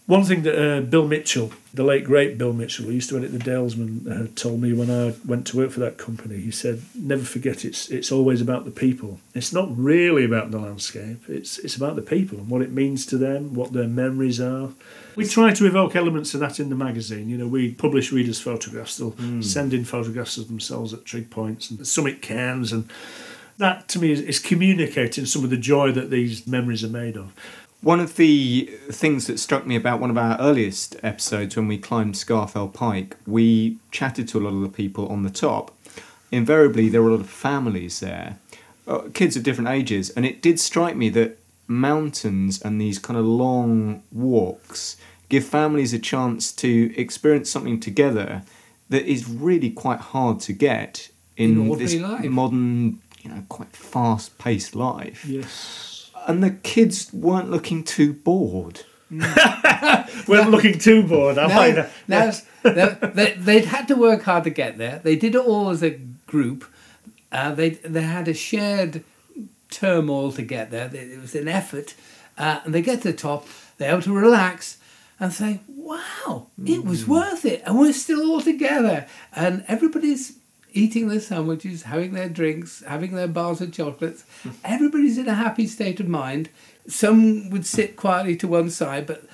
[0.06, 3.32] One thing that uh, Bill Mitchell, the late great Bill Mitchell, who used to edit
[3.32, 6.40] the Dalesman, uh, told me when I went to work for that company.
[6.40, 9.20] He said, "Never forget, it's it's always about the people.
[9.36, 11.30] It's not really about the landscape.
[11.30, 14.70] It's it's about the people and what it means to them, what their memories are."
[15.16, 17.30] We try to evoke elements of that in the magazine.
[17.30, 18.98] You know, we publish readers' photographs.
[18.98, 22.90] They'll send in photographs of themselves at trig points and summit cairns and
[23.60, 27.16] that to me is, is communicating some of the joy that these memories are made
[27.16, 27.34] of.
[27.82, 31.78] One of the things that struck me about one of our earliest episodes when we
[31.78, 35.74] climbed Scafell Pike, we chatted to a lot of the people on the top.
[36.32, 38.38] Invariably, there were a lot of families there,
[38.88, 43.18] uh, kids of different ages, and it did strike me that mountains and these kind
[43.18, 44.98] of long walks
[45.30, 48.42] give families a chance to experience something together
[48.90, 52.26] that is really quite hard to get in, In this life.
[52.26, 56.12] modern, you know, quite fast-paced life Yes.
[56.28, 58.82] and the kids weren't looking too bored.
[60.28, 61.38] We're looking too bored.
[61.38, 61.48] I
[62.08, 62.32] No,
[62.64, 65.00] no, no, they, they'd had to work hard to get there.
[65.04, 65.92] They did it all as a
[66.28, 66.66] group.
[67.32, 69.04] Uh, they they had a shared
[69.72, 70.90] turmoil to get there.
[70.94, 71.96] It was an effort,
[72.38, 73.48] uh, and they get to the top.
[73.78, 74.78] They're able to relax
[75.20, 79.08] and say, "Wow, it was worth it," and we're still all together.
[79.36, 80.34] And everybody's
[80.74, 84.24] eating their sandwiches, having their drinks, having their bars of chocolates.
[84.64, 86.50] Everybody's in a happy state of mind.
[86.88, 89.26] Some would sit quietly to one side, but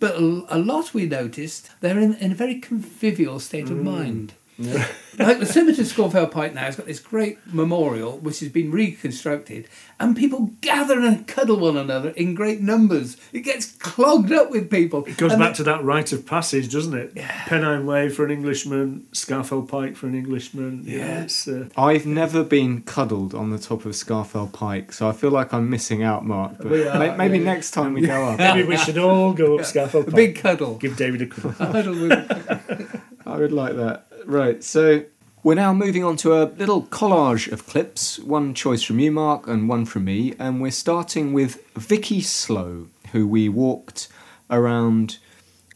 [0.00, 3.84] but a lot we noticed they're in, in a very convivial state of mm.
[3.84, 4.34] mind.
[4.58, 9.68] Like the cemetery Scafell Pike now has got this great memorial which has been reconstructed,
[9.98, 13.16] and people gather and cuddle one another in great numbers.
[13.32, 15.04] It gets clogged up with people.
[15.06, 17.14] It goes And back the- to that rite of passage, doesn't it?
[17.16, 20.82] Pennine Way for an Englishman, Scafell Pike for an Englishman.
[20.86, 25.30] Yeah, uh, I've never been cuddled on the top of Scafell Pike, so I feel
[25.30, 26.58] like I'm missing out, Mark.
[26.58, 27.44] But We are, may- maybe yeah.
[27.44, 30.08] next time we go up, maybe we should all go up Scafell Pike.
[30.12, 30.74] a big cuddle.
[30.76, 31.52] Give David a cuddle.
[31.72, 34.06] Cuddle with- I would like that.
[34.28, 35.04] Right, so
[35.42, 39.46] we're now moving on to a little collage of clips, one choice from you, Mark,
[39.46, 44.08] and one from me, and we're starting with Vicky Slowe, who we walked
[44.50, 45.16] around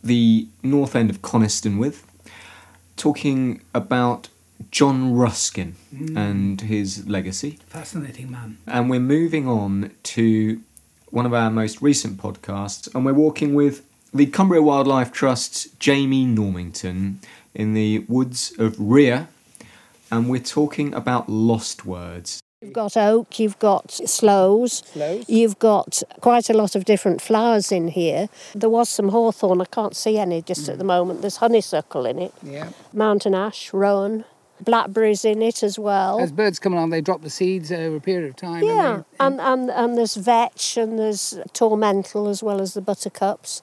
[0.05, 2.07] the north end of Coniston with,
[2.99, 4.29] talking about
[4.71, 6.15] John Ruskin mm.
[6.15, 7.59] and his legacy.
[7.69, 8.59] Fascinating man.
[8.67, 10.61] And we're moving on to
[11.09, 16.27] one of our most recent podcasts, and we're walking with the Cumbria Wildlife Trust's Jamie
[16.27, 17.17] Normington
[17.55, 19.29] in the woods of Rhea,
[20.11, 22.41] and we're talking about lost words.
[22.61, 25.25] You've got oak, you've got sloes, Sloes.
[25.29, 28.29] you've got quite a lot of different flowers in here.
[28.55, 31.23] There was some hawthorn, I can't see any just at the moment.
[31.23, 32.69] There's honeysuckle in it, Yeah.
[32.93, 34.25] mountain ash, rowan,
[34.61, 36.21] blackberries in it as well.
[36.21, 38.62] As birds come along, they drop the seeds over a period of time.
[38.62, 43.62] Yeah, And and, and, and there's vetch and there's tormentil as well as the buttercups.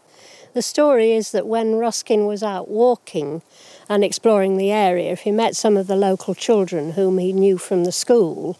[0.53, 3.43] The story is that when Ruskin was out walking
[3.89, 7.57] and exploring the area, if he met some of the local children whom he knew
[7.57, 8.57] from the school,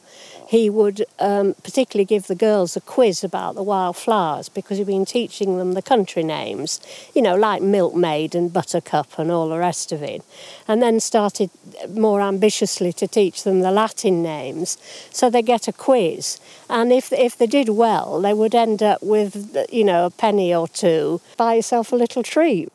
[0.49, 5.05] he would um, particularly give the girls a quiz about the wildflowers because he'd been
[5.05, 6.79] teaching them the country names,
[7.13, 10.23] you know, like milkmaid and buttercup and all the rest of it.
[10.67, 11.51] And then started
[11.87, 14.79] more ambitiously to teach them the Latin names.
[15.11, 16.39] So they get a quiz.
[16.67, 20.51] And if, if they did well, they would end up with, you know, a penny
[20.51, 21.21] or two.
[21.37, 22.71] Buy yourself a little treat.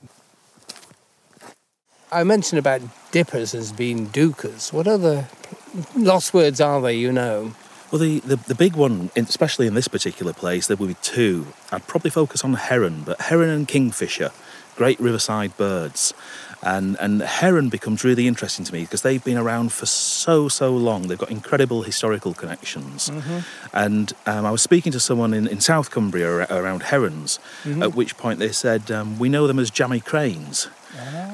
[2.13, 4.73] I mentioned about dippers as being dukers.
[4.73, 5.29] What other
[5.97, 7.55] lost words are they, you know?
[7.91, 11.47] Well, the, the, the big one, especially in this particular place, there will be two.
[11.71, 14.31] I'd probably focus on heron, but heron and kingfisher,
[14.77, 16.15] great riverside birds.
[16.63, 20.75] And, and heron becomes really interesting to me because they've been around for so, so
[20.75, 21.09] long.
[21.09, 23.11] They've got incredible historical connections.
[23.75, 27.39] And um, I was speaking to someone in, in South Cumbria around herons,
[27.83, 30.69] at which point they said, um, We know them as jammy cranes.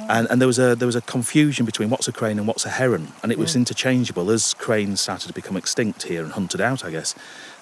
[0.09, 2.65] And, and there was a there was a confusion between what's a crane and what's
[2.65, 6.61] a heron, and it was interchangeable as cranes started to become extinct here and hunted
[6.61, 6.85] out.
[6.85, 7.15] I guess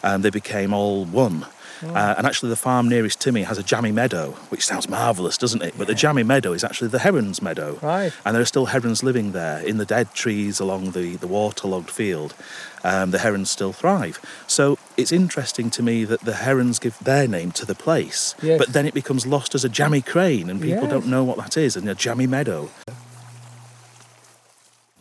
[0.02, 1.44] um, they became all one.
[1.82, 5.38] Uh, and actually, the farm nearest to me has a jammy meadow, which sounds marvellous,
[5.38, 5.74] doesn't it?
[5.78, 7.78] But the jammy meadow is actually the heron's meadow.
[7.82, 8.12] Right.
[8.24, 11.90] And there are still herons living there in the dead trees along the, the waterlogged
[11.90, 12.34] field.
[12.84, 14.20] Um, the herons still thrive.
[14.46, 18.58] So it's interesting to me that the herons give their name to the place, Yes.
[18.58, 20.90] but then it becomes lost as a jammy crane, and people Yes.
[20.92, 22.70] don't know what that is, and a jammy meadow.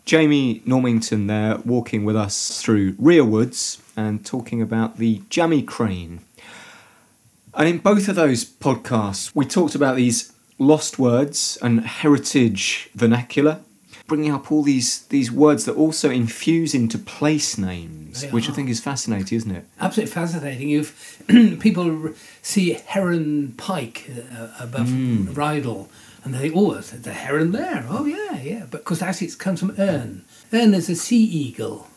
[0.06, 6.22] Jamie Normington there walking with us through Rhea Woods and talking about the jammy crane.
[7.58, 13.62] And in both of those podcasts, we talked about these lost words and heritage vernacular,
[14.06, 18.54] bringing up all these, these words that also infuse into place names, They which I
[18.54, 19.66] think is fascinating, isn't it?
[19.80, 20.70] Absolutely fascinating.
[20.70, 21.24] You've
[21.60, 25.88] people see heron pike uh, above Rydal,
[26.24, 27.86] and they think, oh, there's a heron there.
[27.90, 28.66] Oh yeah, yeah.
[28.70, 30.26] But because actually it comes from Erne.
[30.54, 31.88] Erne is a sea eagle.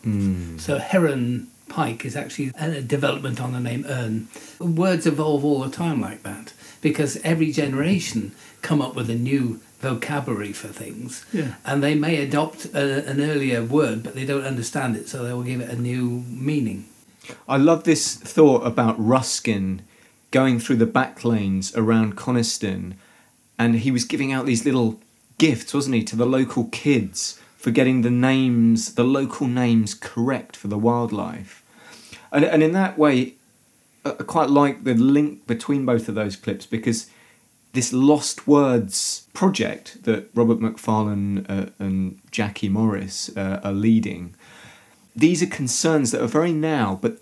[0.57, 4.27] So heron pike is actually a development on the name Erne.
[4.59, 9.59] Words evolve all the time like that because every generation come up with a new
[9.79, 11.55] vocabulary for things Yeah.
[11.65, 15.33] and they may adopt a, an earlier word but they don't understand it so they
[15.33, 16.85] will give it a new meaning
[17.47, 19.81] I love this thought about Ruskin
[20.31, 22.95] going through the back lanes around Coniston,
[23.59, 24.99] and he was giving out these little
[25.37, 30.55] gifts, wasn't he, to the local kids for getting the names, the local names correct
[30.55, 31.60] for the wildlife.
[32.31, 33.33] And, and in that way,
[34.05, 37.09] I quite like the link between both of those clips because
[37.73, 44.35] this Lost Words project that Robert Macfarlane uh, and Jackie Morris uh, are leading
[45.15, 47.17] these are concerns that are very now, but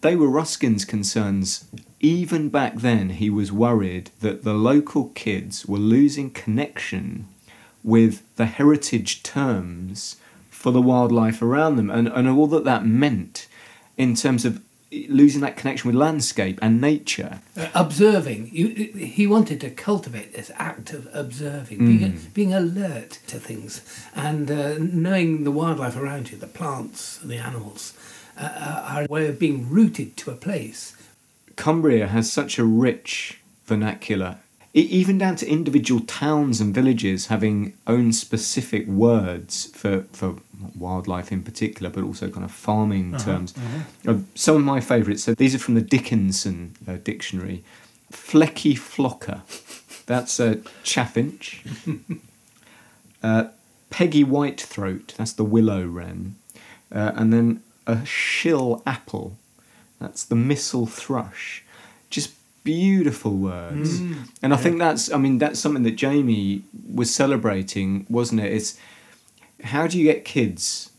[0.00, 1.64] they were Ruskin's concerns.
[2.00, 7.28] Even back then, he was worried that the local kids were losing connection
[7.84, 10.16] with the heritage terms
[10.50, 13.46] for the wildlife around them and, and all that that meant
[14.00, 14.62] in terms of
[15.08, 17.40] losing that connection with landscape and nature.
[17.56, 23.38] Uh, observing you, he wanted to cultivate this act of observing being, being alert to
[23.38, 23.82] things
[24.16, 27.94] and uh, knowing the wildlife around you the plants the animals
[28.36, 30.96] uh, uh, are a way of being rooted to a place
[31.60, 34.38] Cumbria has such a rich vernacular.
[34.72, 40.36] Even down to individual towns and villages having own specific words for, for
[40.78, 43.54] wildlife in particular, but also kind of farming Uh-huh, terms.
[44.06, 47.64] Uh, some of my favourites, so these are from the Dickinson uh, dictionary.
[48.12, 49.40] Flecky flocker,
[50.06, 51.62] that's a chaffinch.
[53.22, 53.44] uh,
[53.90, 56.36] Peggy whitethroat, that's the willow wren.
[56.92, 59.36] Uh, and then a shill apple,
[60.00, 61.64] that's the missel thrush.
[62.08, 62.32] Just
[62.64, 64.00] beautiful words.
[64.00, 64.28] Mm.
[64.42, 66.62] And I think that's, I mean, that's something that Jamie
[66.94, 68.52] was celebrating, wasn't it?
[68.52, 68.78] It's
[69.64, 70.90] how do you get kids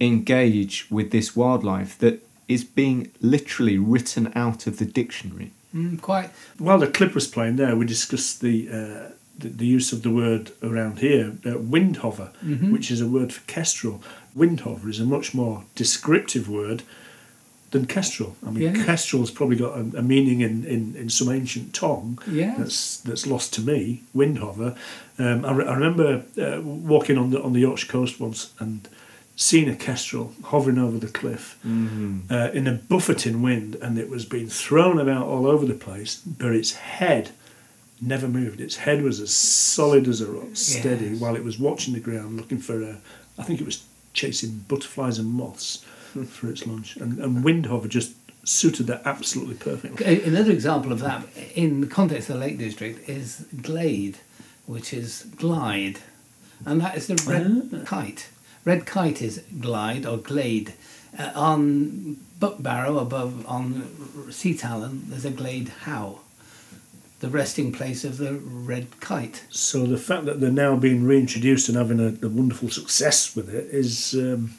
[0.00, 5.52] engage with this wildlife that is being literally written out of the dictionary?
[5.74, 6.30] Mm, quite.
[6.58, 10.10] While the clip was playing there, we discussed the uh, the, the use of the
[10.10, 12.72] word around here, uh, windhover, Mhm.
[12.72, 14.02] which is a word for kestrel.
[14.36, 16.82] Windhover is a much more descriptive word
[17.70, 18.34] than kestrel.
[18.46, 18.84] I mean, Yeah.
[18.84, 22.56] kestrel's probably got a, a meaning in, in, in some ancient tongue Yes.
[22.58, 24.02] that's that's lost to me.
[24.14, 24.76] Windhover.
[25.18, 28.88] Um, I, re- I remember uh, walking on the on the Yorkshire coast once and
[29.36, 34.24] seeing a kestrel hovering over the cliff uh, in a buffeting wind, and it was
[34.26, 37.30] being thrown about all over the place, but its head
[38.02, 38.60] never moved.
[38.60, 41.20] Its head was as solid as a rock, steady, Yes.
[41.20, 42.96] while it was watching the ground, looking for a.
[43.38, 45.84] I think it was chasing butterflies and moths
[46.26, 46.96] for its launch.
[46.96, 48.12] and, and Windhover just
[48.44, 50.22] suited that absolutely perfectly.
[50.22, 54.18] Another example of that in the context of the Lake District is glade,
[54.66, 56.00] which is glide,
[56.64, 58.28] and that is the red kite.
[58.64, 60.74] Red kite is glide or glade.
[61.18, 66.20] Uh, on Buckbarrow, above on Sea Talon, there's a glade how,
[67.20, 69.44] the resting place of the red kite.
[69.50, 73.52] So the fact that they're now being reintroduced and having a, a wonderful success with
[73.52, 74.54] it is um,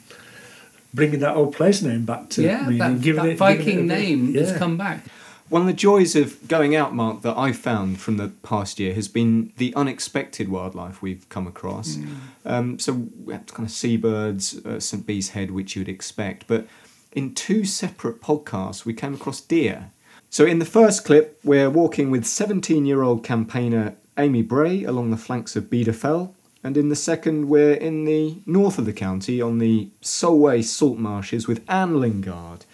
[0.94, 3.38] bringing that old place name back to yeah, me that, and giving that it giving
[3.38, 5.04] Viking it a bit- name has come back.
[5.48, 8.94] One of the joys of going out, Mark, that I've found from the past year
[8.94, 11.98] has been the unexpected wildlife we've come across.
[12.46, 16.66] Um, so we had kind of seabirds, uh, St Bees Head, which you'd expect, but
[17.12, 19.90] in two separate podcasts we came across deer.
[20.30, 25.54] So in the first clip, we're walking with 17-year-old campaigner Amy Bray along the flanks
[25.54, 29.58] of Beda Fell, and in the second, we're in the north of the county on
[29.58, 32.64] the Solway salt marshes with Anne Lingard.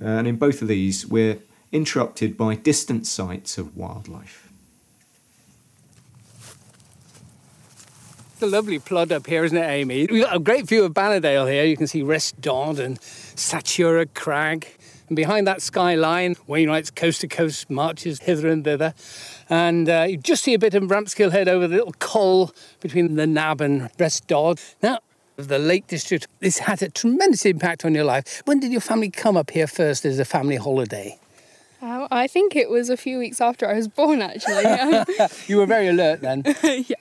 [0.00, 1.38] Uh, and in both of these, we're
[1.70, 4.50] interrupted by distant sights of wildlife.
[8.34, 10.06] It's a lovely plod up here, isn't it, Amy?
[10.10, 11.64] We've got a great view of Bannerdale here.
[11.64, 14.66] You can see Rest Dodd and Satura Crag.
[15.08, 18.94] And behind that skyline, Wainwright's coast to coast marches hither and thither.
[19.50, 23.16] And uh, you just see a bit of Rampsgill Head over the little col between
[23.16, 24.60] the Nab and Rest Dodd.
[24.82, 24.98] Now,
[25.36, 28.42] the Lake District, this had a tremendous impact on your life.
[28.44, 31.18] When did your family come up here first as a family holiday?
[31.80, 34.64] Um, I think it was a few weeks after I was born, actually.
[35.48, 36.44] You were very alert then.
[36.62, 36.96] yeah.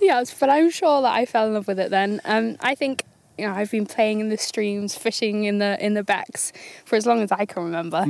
[0.00, 2.20] Yes, but I'm sure that I fell in love with it then.
[2.24, 3.04] Um, I think
[3.36, 6.52] you know I've been playing in the streams, fishing in the in the becks
[6.84, 8.04] for as long as I can remember.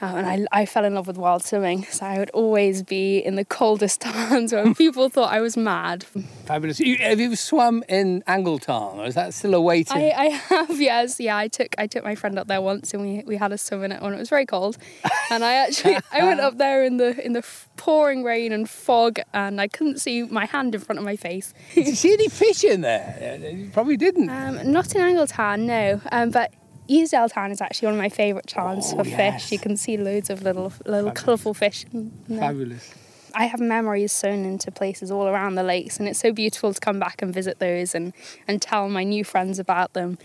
[0.00, 3.18] Um, and I, I fell in love with wild swimming, so I would always be
[3.18, 6.04] in the coldest times when people thought I was mad.
[6.44, 6.78] Fabulous.
[6.78, 9.58] You, have you swum in Angletarn, or is that still a?
[9.90, 11.36] I, I have, yes, yeah.
[11.36, 13.84] I took I took my friend up there once, and we, we had a swim
[13.84, 14.78] in it when it was very cold.
[15.30, 17.44] And I actually I went up there in the in the
[17.76, 21.52] pouring rain and fog, and I couldn't see my hand in front of my face.
[21.74, 23.38] Did you see any fish in there?
[23.52, 24.30] You probably didn't.
[24.30, 26.00] Um, not in Angletarn, no.
[26.10, 26.50] Um, but
[26.88, 29.42] Easedale Tarn is actually one of my favourite towns Oh, for yes.
[29.44, 29.52] fish.
[29.52, 31.84] You can see loads of little little colourful fish.
[32.28, 32.94] Fabulous.
[33.34, 36.80] I have memories sewn into places all around the lakes, and it's so beautiful to
[36.80, 38.14] come back and visit those and,
[38.48, 40.18] and tell my new friends about them.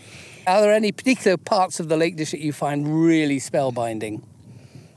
[0.46, 4.22] Are there any particular parts of the Lake District you find really spellbinding?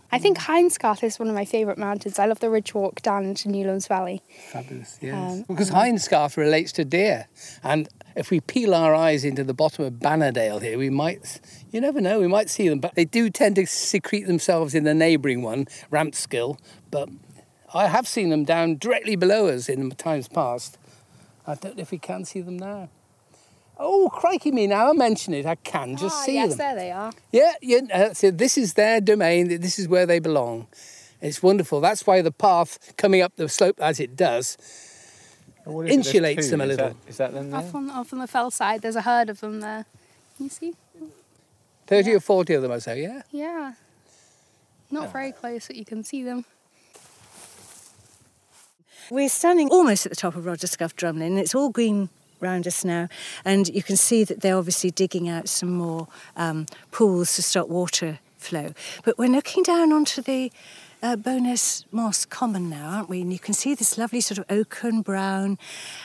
[0.10, 2.17] I think Hindscarth is one of my favourite mountains.
[2.17, 4.21] I love the ridge walk down into Newlands Valley.
[4.51, 5.43] Fabulous, um, yes.
[5.49, 7.28] because Hindscarth relates to deer,
[7.61, 11.41] and if we peel our eyes into the bottom of Bannerdale here, we might,
[11.78, 14.84] you never know, we might see them, but they do tend to secrete themselves in
[14.84, 16.57] the neighbouring one, Rampsgill,
[16.89, 17.07] but
[17.71, 20.80] I have seen them down directly below us in times past.
[21.45, 22.89] I don't know if we can see them now.
[23.78, 26.57] Oh, crikey me, now I mention it, I can just Ah, see yes, them.
[26.57, 27.11] Yes, there they are.
[27.32, 27.82] Yeah, yeah.
[27.93, 29.61] Uh, so this is their domain.
[29.61, 30.65] This is where they belong.
[31.21, 31.80] It's wonderful.
[31.80, 34.57] That's why the path coming up the slope as it does
[35.67, 36.97] insulates them a little.
[37.07, 39.59] Is that them Off on, off on the fell side, there's a herd of them
[39.59, 39.86] there.
[40.38, 40.73] Can you see?
[41.88, 43.01] Thirty or forty of them, I say.
[43.01, 43.21] Yeah.
[43.31, 43.73] Yeah.
[44.91, 46.45] Not very close, but you can see them.
[49.09, 51.38] We're standing almost at the top of Rogersceugh Drumlin.
[51.38, 52.09] It's all green
[52.41, 53.07] round us now,
[53.45, 57.69] and you can see that they're obviously digging out some more um, pools to stop
[57.69, 58.73] water flow.
[59.03, 60.51] But we're looking down onto the
[61.01, 63.21] uh, Bowness Moss Common now, aren't we?
[63.21, 65.57] And you can see this lovely sort of oaken brown.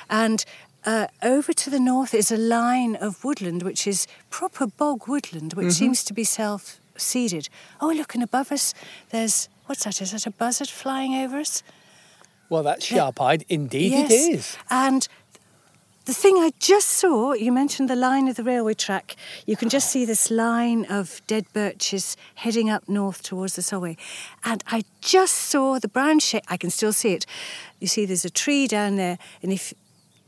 [0.09, 0.45] And
[0.85, 5.55] uh, over to the north is a line of woodland, which is proper bog woodland,
[5.55, 5.79] which Mhm.
[5.79, 7.49] seems to be self seeded.
[7.81, 8.75] Oh, look, and above us,
[9.11, 10.01] there's what's that?
[10.03, 11.63] Is that a buzzard flying over us?
[12.49, 13.45] Well, that's sharp-eyed.
[13.49, 14.11] Indeed, yes.
[14.11, 14.57] it is.
[14.69, 15.09] And
[16.05, 19.17] the thing I just saw, you mentioned the line of the railway track.
[19.47, 23.97] You can just see this line of dead birches heading up north towards the Solway.
[24.45, 26.43] And I just saw the brown shape.
[26.49, 27.25] I can still see it.
[27.81, 29.73] You see, there's a tree down there, and if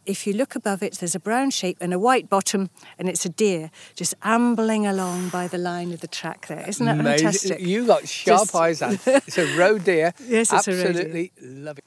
[0.07, 3.25] if you look above it, there's a brown shape and a white bottom, and it's
[3.25, 6.65] a deer just ambling along by the line of the track there.
[6.69, 7.27] Isn't that Amazing.
[7.27, 7.61] fantastic?
[7.61, 8.83] You've got sharp Just- eyes.
[8.83, 8.99] Anne.
[9.07, 10.13] It's a roe deer.
[10.27, 10.89] Yes, it's a roe deer.
[10.91, 11.85] Absolutely love it.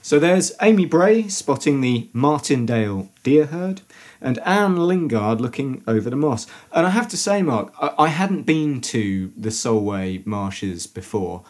[0.00, 3.82] So there's Amy Bray spotting the Martindale deer herd,
[4.20, 6.46] and Anne Lingard looking over the moss.
[6.72, 11.42] And I have to say, Mark, I, I hadn't been to the Solway marshes before.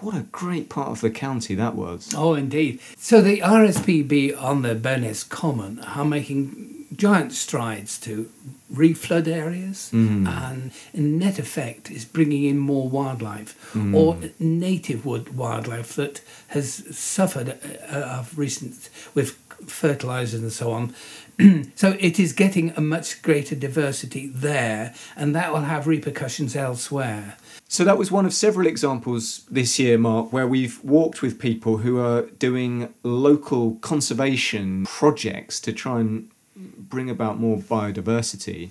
[0.00, 2.12] What a great part of the county that was.
[2.16, 2.80] Oh, indeed.
[2.96, 8.28] So the RSPB on the Bowness Common are making giant strides to
[8.72, 10.26] reflood areas Mm.
[10.28, 13.94] and in net effect is bringing in more wildlife Mm.
[13.94, 17.58] or native wood wildlife that has suffered
[17.90, 20.94] uh, of recent with fertilizers and so on
[21.74, 27.36] so it is getting a much greater diversity there and that will have repercussions elsewhere
[27.72, 31.76] So that was one of several examples this year, Mark, where we've walked with people
[31.76, 38.70] who are doing local conservation projects to try and bring about more biodiversity.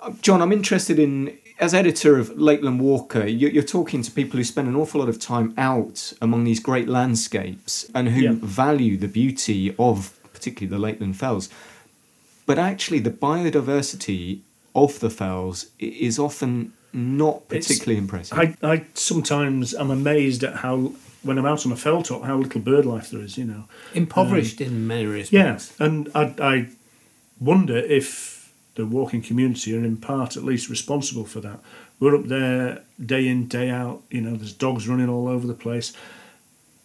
[0.00, 4.36] Uh, John, I'm interested in, as editor of Lakeland Walker, you- you're talking to people
[4.36, 8.32] who spend an awful lot of time out among these great landscapes and who Yeah.
[8.34, 11.48] value the beauty of particularly the Lakeland Fells.
[12.44, 14.40] But actually, the biodiversity
[14.74, 18.38] of the fells is often not It's- particularly impressive.
[18.38, 22.36] I, I sometimes am amazed at how, when I'm out on a fell top, how
[22.38, 23.64] little bird life there is, you know.
[23.94, 26.66] impoverished Um, in many respects Yeah, and I, I
[27.40, 31.60] wonder if the walking community are in part at least responsible for that.
[32.00, 35.54] We're up there day in, day out, you know, there's dogs running all over the
[35.54, 35.92] place.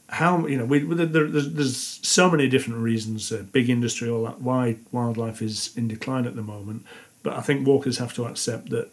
[0.10, 4.24] How, you know, we, there, there's, there's so many different reasons, uh, big industry, all
[4.26, 6.86] that, why wildlife is in decline at the moment.
[7.24, 8.90] But I think walkers have to accept that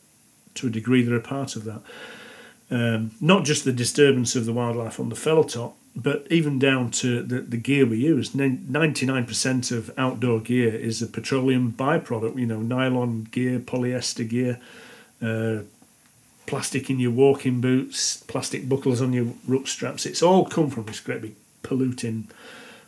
[0.55, 1.83] to a degree they're a part of that.
[2.71, 6.91] Um, not just the disturbance of the wildlife on the fell top, but even down
[6.93, 8.31] to the, the gear we use.
[8.31, 14.61] 99% of outdoor gear is a petroleum byproduct, you know, nylon gear, polyester gear,
[15.21, 15.65] uh,
[16.47, 20.07] plastic in your walking boots, plastic buckles on your ruck straps.
[20.07, 22.29] It's all come from this great big polluting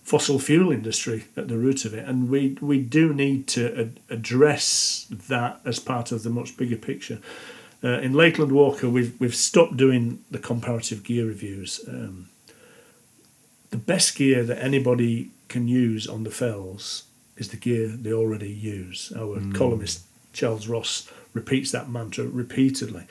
[0.03, 2.07] fossil fuel industry at the root of it.
[2.07, 6.77] And we, we do need to ad- address that as part of the much bigger
[6.77, 7.21] picture.
[7.85, 11.81] Uh, in Lakeland Walker, we've we've stopped doing the comparative gear reviews.
[11.89, 12.29] Um,
[13.71, 17.05] the best gear that anybody can use on the fells
[17.37, 19.13] is the gear they already use.
[19.17, 23.05] Our columnist Charles Ross repeats that mantra repeatedly.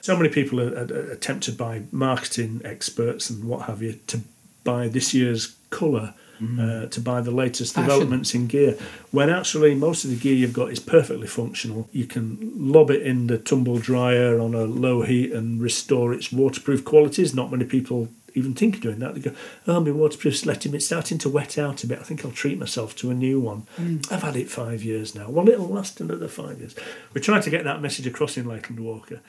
[0.00, 4.20] So many people are, are, are tempted by marketing experts and what have you to
[4.64, 7.88] buy this year's colour, uh, to buy the latest Fashion.
[7.88, 8.76] developments in gear,
[9.10, 11.88] when actually most of the gear you've got is perfectly functional.
[11.92, 16.32] You can lob it in the tumble dryer on a low heat and restore its
[16.32, 17.34] waterproof qualities.
[17.34, 19.14] Not many people even think of doing that.
[19.14, 19.32] They go,
[19.66, 20.76] "Oh, my waterproof's letting me.
[20.76, 21.98] It's starting to wet out a bit.
[21.98, 23.62] I think I'll treat myself to a new one."
[24.10, 25.30] I've had it five years now.
[25.30, 26.74] Well, it'll last another five years.
[27.14, 29.20] We're trying to get that message across in Lakeland Walker.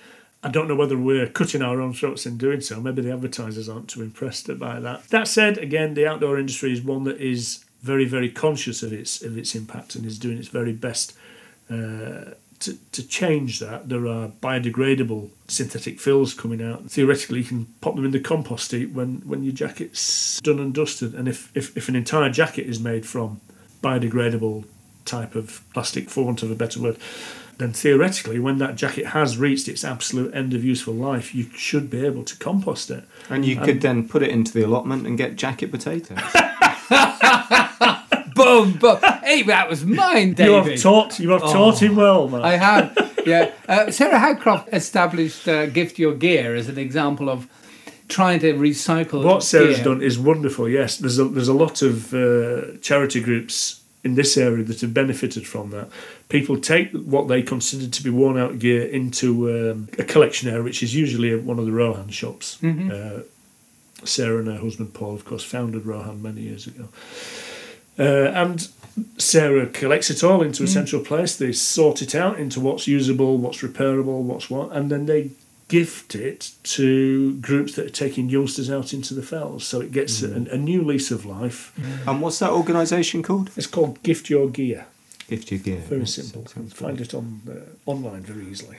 [0.44, 2.80] I don't know whether we're cutting our own throats in doing so.
[2.80, 5.04] Maybe the advertisers aren't too impressed by that.
[5.10, 9.22] That said, again, the outdoor industry is one that is very, very conscious of its
[9.22, 11.16] of its impact and is doing its very best
[11.70, 13.90] uh, to, to change that.
[13.90, 16.90] There are biodegradable synthetic fills coming out.
[16.90, 20.74] Theoretically, you can pop them in the compost heap when, when your jacket's done and
[20.74, 21.14] dusted.
[21.14, 23.42] And if, if, if an entire jacket is made from
[23.82, 24.66] biodegradable
[25.06, 26.98] type of plastic, for want of a better word,
[27.58, 31.90] then theoretically, when that jacket has reached its absolute end of useful life, you should
[31.90, 33.04] be able to compost it.
[33.30, 36.20] And you could then put it into the allotment and get jacket potatoes.
[38.36, 42.30] boom boom hey that was mine David You have taught, you have taught him well,
[42.30, 42.44] man.
[42.44, 43.52] I have, yeah.
[43.68, 47.48] Uh, Sarah Howcroft established uh, Gift Your Gear as an example of
[48.08, 49.24] trying to recycle.
[49.24, 49.86] What Sarah's gear.
[49.86, 50.70] done is wonderful.
[50.70, 54.94] Yes, there's a, there's a lot of uh, charity groups in this area that have
[54.94, 55.88] benefited from that.
[56.30, 60.64] People take what they consider to be worn out gear into um, a collection area,
[60.64, 62.58] which is usually one of the Rohan shops.
[62.62, 62.90] Mhm.
[62.92, 63.24] Uh,
[64.04, 66.86] Sarah and her husband Paul, of course, founded Rohan many years ago.
[68.00, 68.68] Uh, and
[69.18, 70.74] Sarah collects it all into a Mm.
[70.80, 71.36] central place.
[71.36, 75.32] They sort it out into what's usable, what's repairable, what's what, and then they
[75.68, 80.22] gift it to groups that are taking youngsters out into the fells, so it gets
[80.24, 81.74] a, a new lease of life.
[82.08, 83.52] And what's that organisation called?
[83.58, 84.88] It's called Gift Your Gear.
[85.28, 85.80] Gift Your Gear.
[85.80, 86.46] Very Yes, simple.
[86.56, 88.78] You find it on uh, online very easily.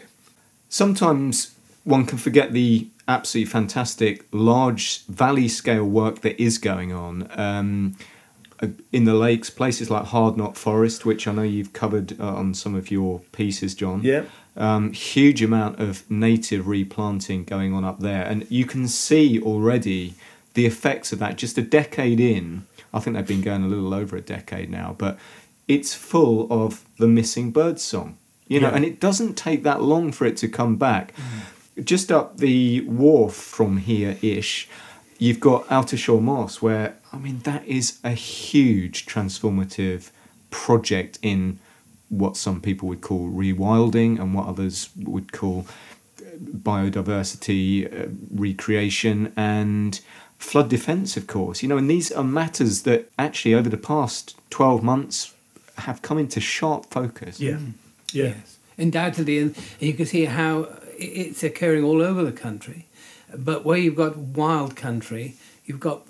[0.68, 7.28] Sometimes one can forget the absolutely fantastic large valley scale work that is going on
[7.32, 7.96] um,
[8.60, 12.54] uh, in the lakes, places like Hardknott Forest, which I know you've covered uh, on
[12.54, 14.02] some of your pieces, John.
[14.02, 14.24] Yeah.
[14.58, 20.14] Um, huge amount of native replanting going on up there, and you can see already
[20.54, 21.36] the effects of that.
[21.38, 24.96] Just a decade in, I think they've been going a little over a decade now,
[24.98, 25.16] but
[25.68, 28.16] it's full of the missing bird song.
[28.48, 28.74] You know, Yeah.
[28.76, 31.12] and it doesn't take that long for it to come back.
[31.84, 34.66] Just up the wharf from here ish,
[35.18, 40.10] you've got Oughtershaw Moss, where I mean that is a huge transformative
[40.50, 41.60] project in
[42.08, 45.66] what some people would call rewilding and what others would call
[46.18, 50.00] uh, biodiversity uh, recreation and
[50.38, 54.36] flood defense of course you know and these are matters that actually over the past
[54.50, 55.34] 12 months
[55.78, 57.58] have come into sharp focus Yeah.
[58.12, 58.34] Yeah.
[58.76, 62.86] Undoubtedly, and you can see how it's occurring all over the country.
[63.36, 65.34] But where you've got wild country,
[65.66, 66.06] you've got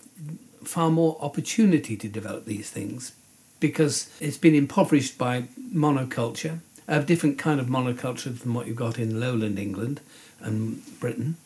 [0.65, 3.13] far more opportunity to develop these things
[3.61, 5.45] because it's been impoverished by
[5.75, 10.01] monoculture, a different kind of monoculture than what you've got in lowland England
[10.41, 11.37] and Britain.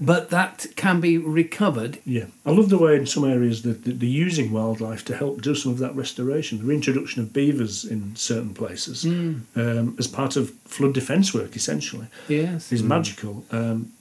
[0.00, 4.00] But that can be recovered Yeah, I love the way in some areas that that
[4.00, 6.58] they're using wildlife to help do some of that restoration.
[6.58, 9.40] The reintroduction of beavers in certain places Mm.
[9.54, 12.72] um, as part of flood defence work, essentially, Yes.
[12.72, 12.88] is Mm.
[12.88, 13.44] magical.
[13.52, 13.92] Um,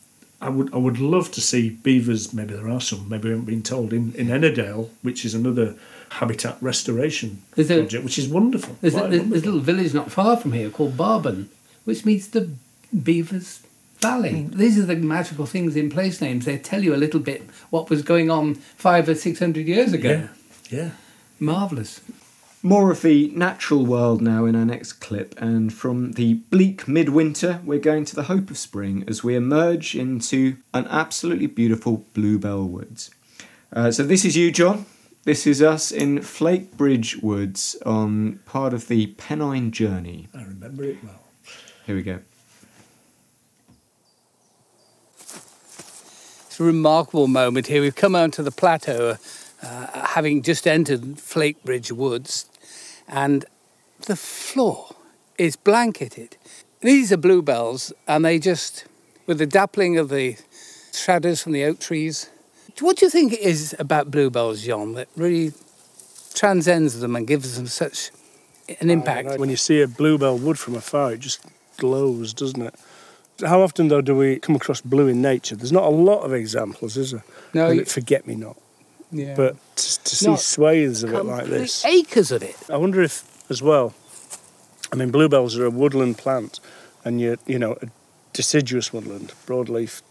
[0.41, 2.33] I would I would love to see beavers.
[2.33, 3.07] Maybe there are some.
[3.07, 5.75] Maybe we haven't been told in in Ennerdale, which is another
[6.19, 8.75] habitat restoration There's a- project, which is wonderful.
[8.81, 11.49] There's a, Quite there's a little village not far from here called Barbon,
[11.85, 12.49] which means the
[13.03, 13.61] Beavers
[13.99, 14.47] Valley.
[14.51, 16.45] These are the magical things in place names.
[16.45, 19.93] They tell you a little bit what was going on five or six hundred years
[19.93, 20.27] ago.
[20.69, 20.89] Yeah, yeah.
[21.39, 22.01] Marvellous.
[22.65, 27.59] More of the natural world now in our next clip, and from the bleak midwinter,
[27.65, 32.63] we're going to the hope of spring as we emerge into an absolutely beautiful bluebell
[32.65, 33.09] woods.
[33.73, 34.85] Uh, so, this is you, John.
[35.25, 40.27] This is us in Flakebridge Woods on part of the Pennine Journey.
[40.35, 41.23] I remember it well.
[41.85, 42.19] Here we go.
[45.17, 47.81] It's a remarkable moment here.
[47.81, 49.15] We've come onto the plateau,
[49.61, 52.47] uh, having just entered Flakebridge Woods,
[53.07, 53.45] and
[54.07, 54.89] the floor
[55.37, 56.35] is blanketed.
[56.81, 58.83] These are bluebells, and they just,
[59.25, 60.35] with the dappling of the
[60.91, 62.29] shadows from the oak trees.
[62.79, 65.53] What do you think it is about bluebells, John, that really
[66.33, 68.11] transcends them and gives them such
[68.81, 69.39] an impact?
[69.39, 71.45] When you see a bluebell wood from afar, it just
[71.77, 72.75] glows, doesn't it?
[73.45, 75.55] How often, though, do we come across blue in nature?
[75.55, 77.23] There's not a lot of examples, is there?
[77.53, 78.57] No, you- forget me not.
[79.11, 79.35] Yeah.
[79.35, 81.85] But to, to see swathes of it like this.
[81.85, 82.55] acres of it.
[82.69, 83.93] I wonder if, as well,
[84.91, 86.59] I mean, bluebells are a woodland plant,
[87.05, 87.87] and you you know a
[88.33, 90.01] deciduous woodland, broadleaf,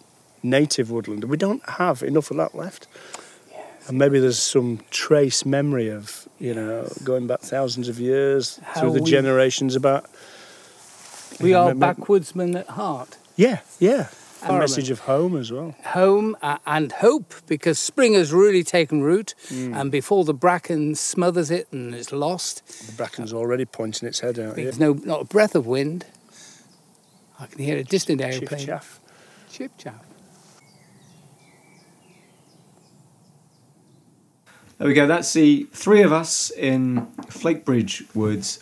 [0.42, 1.24] native woodland.
[1.24, 2.86] We don't have enough of that left.
[3.88, 8.80] And maybe there's some trace memory of you know going back thousands of years How
[8.80, 10.06] through the we- generations about.
[11.40, 13.16] We know, are backwoodsmen at heart.
[13.36, 14.08] Yeah, yeah.
[14.44, 15.74] A message of home as well.
[15.84, 19.74] home uh, and hope because spring has really taken root Mm.
[19.80, 24.38] and before the bracken smothers it and it's lost The bracken's already pointing its head
[24.40, 24.56] out.
[24.56, 26.06] there's no not a breath of wind
[27.38, 28.98] i can hear a distant aeroplane chaff.
[29.48, 30.04] chip chaff
[34.82, 35.06] There we go.
[35.06, 38.58] That's the three of us in Flakebridge Woods.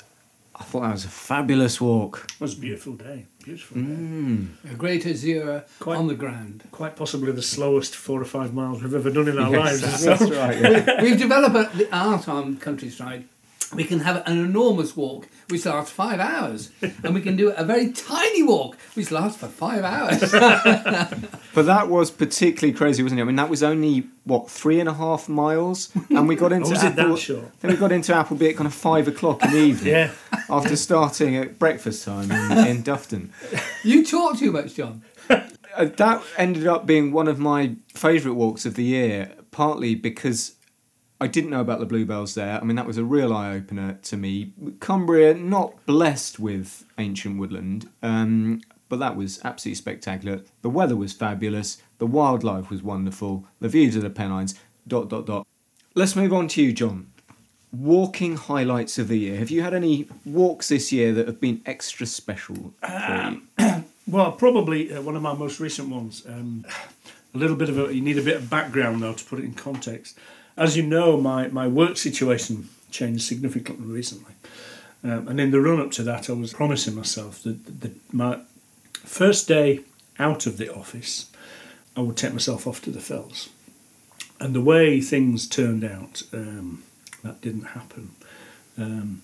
[0.54, 2.26] I thought that was a fabulous walk.
[2.34, 3.24] It was a beautiful day.
[3.42, 3.86] Beautiful day.
[3.88, 4.46] Mm.
[4.70, 6.64] A great azure quite, on the ground.
[6.72, 9.80] Quite possibly the slowest four or five miles we've ever done in our Yes, lives.
[9.80, 10.38] that's- as well.
[10.48, 11.02] that's right, yeah.
[11.02, 13.24] We've developed a, the art on countryside.
[13.74, 16.70] We can have an enormous walk which lasts five hours,
[17.02, 20.22] and we can do a very tiny walk which lasts for five hours.
[21.52, 23.22] But that was particularly crazy, wasn't it?
[23.22, 26.70] I mean, that was only what three and a half miles, and we got into
[26.70, 27.60] was it that Apple- short?
[27.60, 29.94] Then we got into Appleby at kind of five o'clock in the evening.
[29.94, 30.12] Yeah.
[30.48, 33.30] After starting at breakfast time in, in Dufton.
[33.84, 35.02] you talk too much, John.
[35.28, 40.54] Uh, that ended up being one of my favourite walks of the year, partly because
[41.20, 42.58] I didn't know about the bluebells there.
[42.60, 44.52] I mean, that was a real eye opener to me.
[44.80, 50.42] Cumbria, not blessed with ancient woodland, um, but that was absolutely spectacular.
[50.62, 51.82] The weather was fabulous.
[51.98, 53.44] The wildlife was wonderful.
[53.60, 54.54] The views of the Pennines.
[54.88, 55.46] Dot dot dot.
[55.94, 57.12] Let's move on to you, John.
[57.70, 59.36] Walking highlights of the year.
[59.36, 63.42] Have you had any walks this year that have been extra special you?
[64.06, 66.24] Well, probably uh, one of my most recent ones.
[66.26, 66.66] Um,
[67.32, 69.44] a little bit of a, you need a bit of background though to put it
[69.44, 70.18] in context.
[70.60, 74.34] As you know, my, my work situation changed significantly recently.
[75.02, 78.40] Um, and in the run up to that, I was promising myself that, my
[78.92, 79.80] first day
[80.18, 81.30] out of the office,
[81.96, 83.48] I would take myself off to the fells.
[84.38, 86.82] And the way things turned out, um,
[87.24, 88.10] that didn't happen.
[88.76, 89.22] Um,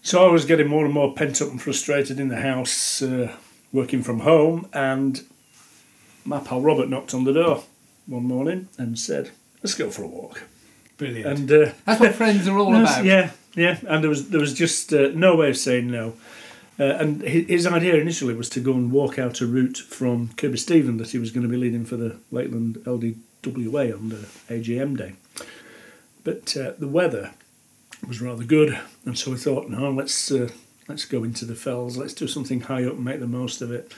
[0.00, 3.36] so I was getting more and more pent up and frustrated in the house, uh,
[3.70, 5.22] working from home, and
[6.24, 7.64] my pal Robert knocked on the door
[8.06, 9.32] one morning and said,
[9.66, 10.44] "Let's go for a walk."
[10.96, 11.26] Brilliant.
[11.26, 13.04] And uh, That's what friends are all about.
[13.04, 13.78] Yeah, yeah.
[13.88, 16.14] And there was there was just uh, no way of saying no.
[16.78, 20.28] Uh, and his, his idea initially was to go and walk out a route from
[20.36, 24.28] Kirkby Stephen that he was going to be leading for the Lakeland LDWA on the
[24.48, 25.14] AGM day.
[26.22, 27.32] But uh, the weather
[28.06, 30.48] was rather good, and so we thought, no, let's uh,
[30.86, 31.96] let's go into the fells.
[31.96, 33.92] Let's do something high up and make the most of it.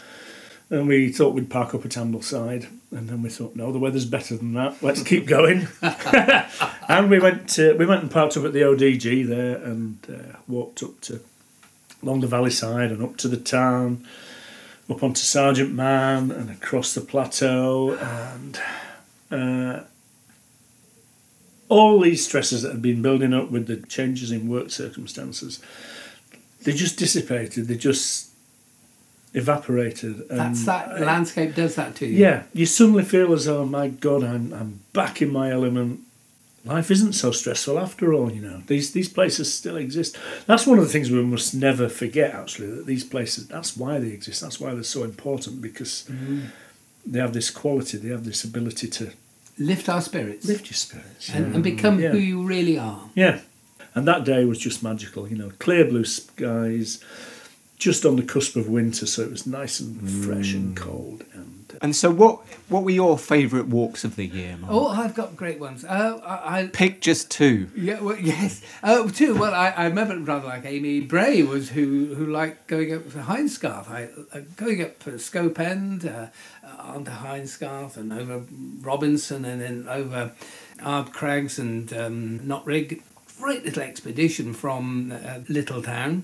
[0.70, 4.04] And we thought we'd park up at Ambleside, and then we thought, no, the weather's
[4.04, 4.82] better than that.
[4.82, 5.66] Let's keep going.
[5.82, 10.36] and we went uh, we went and parked up at the ODG there, and uh,
[10.46, 11.20] walked up to
[12.02, 14.06] along the valley side and up to the town,
[14.90, 18.60] up onto Sergeant Man and across the plateau, and
[19.30, 19.84] uh,
[21.68, 25.60] all these stresses that had been building up with the changes in work circumstances,
[26.64, 27.68] they just dissipated.
[27.68, 28.27] They just
[29.34, 30.20] evaporated.
[30.30, 32.16] And That's that landscape does that to you.
[32.18, 36.00] yeah, you suddenly feel as though, my God, I'm, I'm back in my element.
[36.64, 38.62] Life isn't so stressful after all, you know.
[38.66, 40.18] These these places still exist.
[40.46, 43.98] That's one of the things we must never forget, actually, that these places, that's why
[43.98, 44.40] they exist.
[44.42, 46.46] That's why they're so important, because mm-hmm.
[47.06, 49.12] they have this quality, they have this ability to
[49.58, 50.46] Lift our spirits.
[50.46, 51.30] lift your spirits.
[51.30, 51.54] and, yeah.
[51.54, 52.10] and become Yeah.
[52.10, 53.02] who you really are.
[53.14, 53.40] Yeah.
[53.94, 57.02] And that day was just magical, you know, clear blue skies,
[57.78, 61.24] just on the cusp of winter, so it was nice and fresh and cold.
[61.32, 64.72] And And so, what what were your favourite walks of the year, Mark?
[64.72, 65.84] Oh, I've got great ones.
[65.84, 67.70] Uh, I, I Pick just two.
[67.76, 68.62] Yeah, well, yes.
[68.82, 69.36] Uh, too.
[69.36, 73.18] Well, I, I remember rather like Amy Bray was who who liked going up to
[73.18, 73.88] Hindscarth.
[73.88, 76.26] I uh, going up to Scope End, uh,
[76.64, 78.42] uh, onto Hindscarth, and over
[78.80, 80.32] Robinson, and then over
[80.82, 83.02] Ard Crags and um, Knott Rigg.
[83.38, 86.22] Great little expedition from uh, Littletown.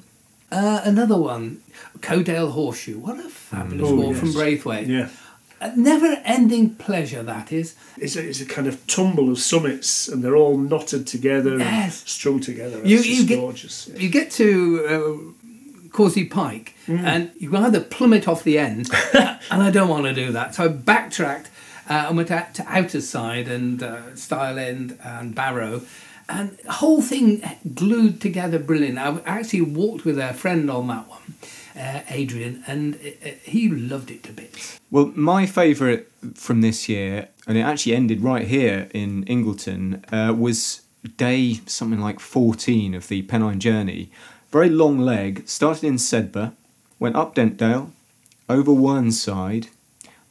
[0.54, 1.60] Uh, another one,
[2.00, 2.98] Coledale Horseshoe.
[2.98, 4.20] What a fabulous Oh, walk yes.
[4.20, 4.86] from Braithwaite.
[4.86, 5.08] yeah.
[5.60, 7.74] A never-ending pleasure that is.
[7.96, 12.00] It's a, it's a kind of tumble of summits, and they're all knotted together Yes.
[12.02, 12.78] and strung together.
[12.80, 13.90] It's You- just you get- gorgeous.
[13.96, 19.70] You get to uh, Causey Pike, and you either plummet off the end, and I
[19.70, 20.54] don't want to do that.
[20.54, 21.48] So I backtracked
[21.88, 25.82] uh, and went out to Outer Side and uh, Stile End and Barrow,
[26.28, 27.42] and the whole thing
[27.74, 28.98] glued together brilliant.
[28.98, 31.34] I actually walked with a friend on that one,
[31.76, 34.78] uh, Adrian, and uh, he loved it to bits.
[34.90, 40.34] Well, my favourite from this year, and it actually ended right here in Ingleton, uh,
[40.36, 40.82] was
[41.16, 44.10] day something like 14 of the Pennine Journey.
[44.50, 46.52] Very long leg, started in Sedbergh,
[46.98, 47.90] went up Dentdale,
[48.48, 49.68] over Whernside,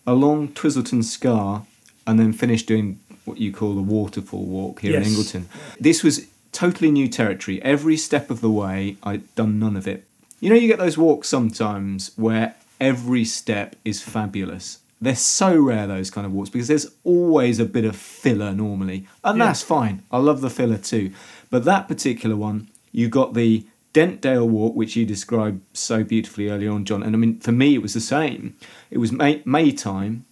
[0.08, 1.66] along Twistleton Scar,
[2.06, 5.10] and then finished doing what you call the waterfall walk here in Yes.
[5.10, 5.50] Ingleton.
[5.80, 7.62] This was totally new territory.
[7.62, 10.06] Every step of the way, I'd done none of it.
[10.40, 14.80] You know, you get those walks sometimes where every step is fabulous.
[15.02, 19.06] They're so rare, those kind of walks, because there's always a bit of filler normally.
[19.24, 19.46] And Yeah.
[19.48, 20.04] that's fine.
[20.12, 21.12] I love the filler too.
[21.50, 26.72] But that particular one, you got the Dentdale walk, which you described so beautifully earlier
[26.72, 27.04] on, John.
[27.04, 28.56] And I mean, for me, it was the same.
[28.90, 30.26] It was May, May time.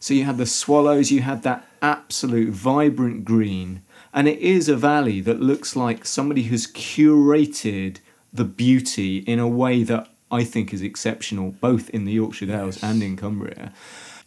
[0.00, 3.82] So you had the swallows, you had that absolute vibrant green.
[4.12, 7.98] And it is a valley that looks like somebody who's curated
[8.32, 12.82] the beauty in a way that I think is exceptional, both in the Yorkshire Dales
[12.82, 13.72] and in Cumbria.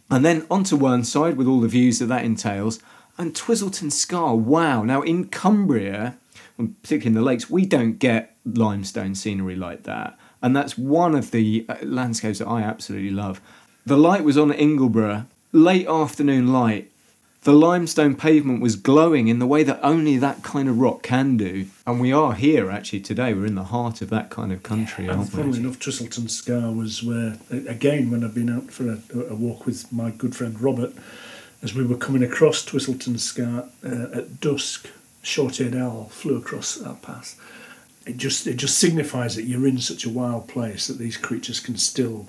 [0.10, 2.80] And then onto Whernside with all the views that that entails.
[3.18, 4.84] And Twistleton Scar, wow.
[4.84, 6.16] Now in Cumbria,
[6.58, 10.18] particularly in the lakes, we don't get limestone scenery like that.
[10.42, 13.42] And that's one of the uh, landscapes that I absolutely love.
[13.86, 16.92] The light was on Ingleborough, late afternoon light.
[17.48, 21.38] The limestone pavement was glowing in the way that only that kind of rock can
[21.38, 21.68] do.
[21.86, 23.34] And we are here actually today.
[23.34, 25.44] We're in the heart of that kind of country, And aren't we?
[25.44, 29.66] funnily enough, Twistleton Scar was where, again, when I've been out for a, a walk
[29.66, 30.92] with my good friend Robert,
[31.64, 34.90] as we were coming across Twistleton Scar uh, at dusk,
[35.22, 37.40] short-eared owl flew across our path.
[38.06, 41.62] It just it just signifies that you're in such a wild place that these creatures
[41.62, 42.28] can still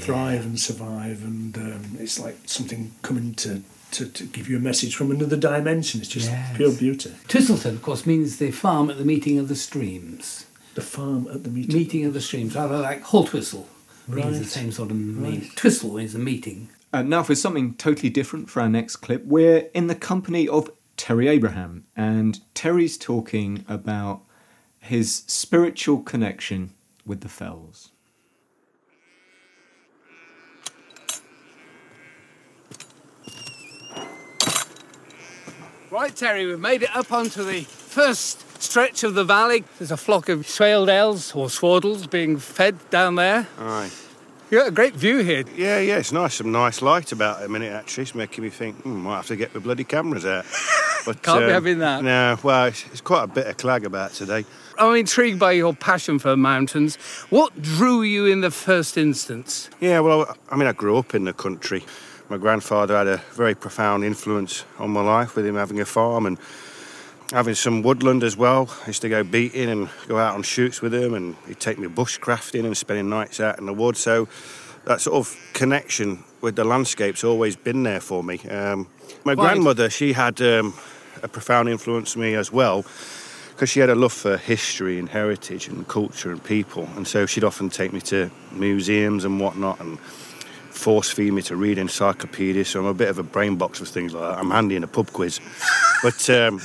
[0.00, 3.62] thrive and survive, and um, it's like something coming to,
[3.92, 6.00] to, to give you a message from another dimension.
[6.00, 6.56] It's just Yes.
[6.56, 7.12] pure beauty.
[7.28, 10.46] Twistleton, of course, means the farm at the meeting of the streams.
[10.74, 11.74] The farm at the meeting.
[11.76, 13.66] Meeting of the streams, rather like Haltwhistle.
[14.08, 15.50] means the same sort of meaning.
[15.54, 16.68] Twistle is a meeting.
[16.92, 20.70] Uh, now, for something totally different for our next clip, we're in the company of
[20.96, 24.22] Terry Abraham, and Terry's talking about
[24.80, 26.70] his spiritual connection
[27.06, 27.90] with the Fells.
[35.90, 39.64] Right, Terry, we've made it up onto the first stretch of the valley.
[39.80, 43.48] There's a flock of swaledales or swaddles being fed down there.
[43.58, 43.90] Aye.
[44.52, 45.42] You got a great view here.
[45.56, 46.34] Yeah, yeah, it's nice.
[46.34, 48.02] Some nice light about it a minute, actually.
[48.02, 50.44] It's making me think, hmm, might have to get the bloody cameras out.
[51.06, 52.04] But, um, Can't be having that.
[52.04, 54.44] No, well, it's, it's quite a bit of clag about today.
[54.78, 56.96] I'm intrigued by your passion for mountains.
[57.30, 59.70] What drew you in the first instance?
[59.80, 61.86] Yeah, well, I mean, I grew up in the country.
[62.30, 66.26] My grandfather had a very profound influence on my life with him having a farm
[66.26, 66.38] and
[67.32, 68.72] having some woodland as well.
[68.84, 71.76] I used to go beating and go out on shoots with him, and he'd take
[71.76, 73.98] me bushcrafting and spending nights out in the woods.
[73.98, 74.28] So
[74.84, 78.38] that sort of connection with the landscape's always been there for me.
[78.48, 78.86] Um,
[79.24, 80.74] my grandmother, she had um,
[81.24, 82.84] a profound influence on me as well.
[83.50, 87.26] Because she had a love for history and heritage and culture and people, and so
[87.26, 89.98] she'd often take me to museums and whatnot, and
[90.70, 92.68] force feed me to read encyclopedias.
[92.68, 94.38] So I'm a bit of a brain box with things like that.
[94.38, 95.40] I'm handy in a pub quiz,
[96.02, 96.60] but um,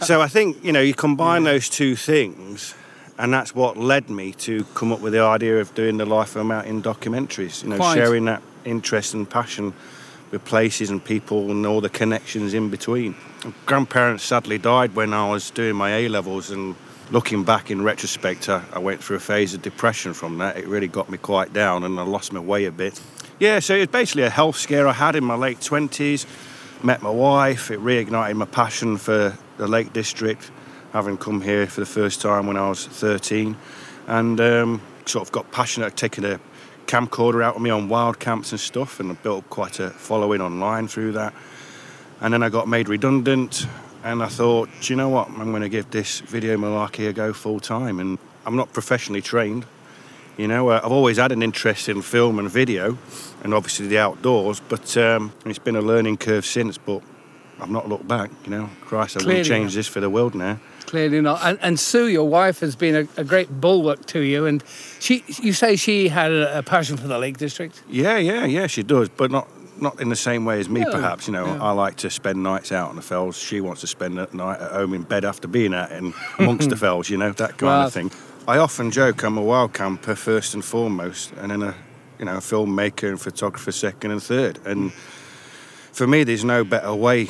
[0.00, 2.74] so I think you know you combine those two things,
[3.18, 6.36] and that's what led me to come up with the idea of doing the Life
[6.36, 7.62] of a Mountain documentaries.
[7.62, 7.94] You know, Quite.
[7.94, 9.72] sharing that interest and passion
[10.30, 13.14] with places and people and all the connections in between.
[13.66, 16.74] Grandparents sadly died when I was doing my A levels, and
[17.10, 20.56] looking back in retrospect, I went through a phase of depression from that.
[20.56, 23.00] It really got me quite down, and I lost my way a bit.
[23.40, 26.24] Yeah, so it was basically a health scare I had in my late 20s.
[26.84, 30.52] Met my wife, it reignited my passion for the Lake District,
[30.92, 33.56] having come here for the first time when I was 13.
[34.06, 36.38] And um, sort of got passionate at taking a
[36.86, 39.90] camcorder out with me on wild camps and stuff, and I built up quite a
[39.90, 41.34] following online through that.
[42.20, 43.66] And then I got made redundant,
[44.04, 45.28] and I thought, do you know what?
[45.28, 47.98] I'm going to give this video malarkey a go full time.
[47.98, 48.16] And
[48.46, 49.66] I'm not professionally trained.
[50.36, 52.98] You know, uh, I've always had an interest in film and video,
[53.42, 54.60] and obviously the outdoors.
[54.68, 56.76] But um, it's been a learning curve since.
[56.78, 57.02] But
[57.60, 58.30] I've not looked back.
[58.44, 59.76] You know, Christ, I Clearly wouldn't change not.
[59.76, 60.58] this for the world now.
[60.86, 61.40] Clearly not.
[61.42, 64.44] And, and Sue, your wife, has been a, a great bulwark to you.
[64.46, 64.62] And
[65.00, 67.82] she, you say she had a, a passion for the Lake District.
[67.88, 69.48] Yeah, yeah, yeah, she does, but not
[69.80, 71.26] not in the same way as me, No, perhaps.
[71.26, 71.64] You know, no.
[71.64, 73.36] I like to spend nights out on the fells.
[73.36, 76.70] She wants to spend a night at home in bed after being out in amongst
[76.70, 77.10] the fells.
[77.10, 78.10] You know, that kind Well- of thing.
[78.46, 81.74] I often joke I'm a wild camper first and foremost, and then a
[82.18, 84.58] you know a filmmaker and photographer second and third.
[84.66, 84.92] And
[85.92, 87.28] for me, there's no better way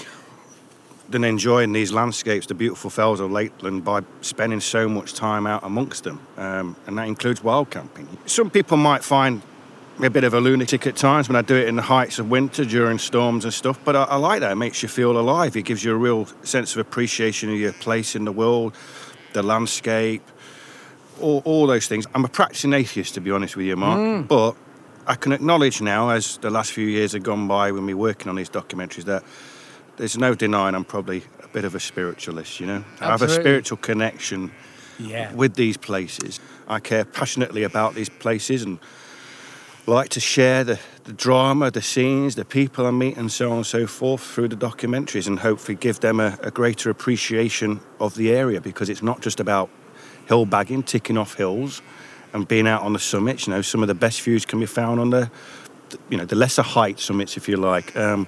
[1.08, 5.62] than enjoying these landscapes, the beautiful fells of Lakeland, by spending so much time out
[5.62, 8.08] amongst them, um, and that includes wild camping.
[8.26, 9.40] Some people might find
[10.00, 12.18] me a bit of a lunatic at times when I do it in the heights
[12.18, 14.50] of winter during storms and stuff, but I, I like that.
[14.50, 15.56] It makes you feel alive.
[15.56, 18.74] It gives you a real sense of appreciation of your place in the world,
[19.32, 20.22] the landscape,
[21.20, 22.06] all, all those things.
[22.14, 24.28] I'm a practicing atheist, to be honest with you, Mark, Mm.
[24.28, 24.54] but
[25.06, 28.28] I can acknowledge now, as the last few years have gone by when we're working
[28.30, 29.22] on these documentaries, that
[29.96, 32.84] there's no denying I'm probably a bit of a spiritualist, you know?
[33.00, 34.50] I have a spiritual connection
[34.98, 35.32] Yeah.
[35.34, 36.40] with these places.
[36.66, 38.78] I care passionately about these places and
[39.86, 43.58] like to share the, the drama, the scenes, the people I meet, and so on
[43.58, 48.14] and so forth through the documentaries and hopefully give them a, a greater appreciation of
[48.14, 49.68] the area because it's not just about
[50.26, 51.82] hill bagging, ticking off hills
[52.32, 53.46] and being out on the summits.
[53.46, 55.30] You know, some of the best views can be found on the,
[56.10, 57.96] you know, the lesser height summits, if you like.
[57.96, 58.26] Um,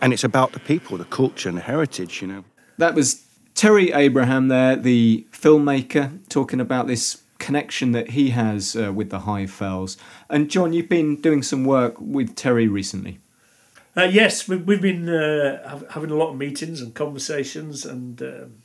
[0.00, 2.44] and it's about the people, the culture, and the heritage, you know.
[2.78, 3.24] That was
[3.54, 9.20] Terry Abraham there, the filmmaker, talking about this connection that he has uh, with the
[9.20, 9.96] High Fells.
[10.28, 13.18] And John, you've been doing some work with Terry recently.
[13.96, 18.56] Uh, yes, we've, we've been uh, having a lot of meetings and conversations and um,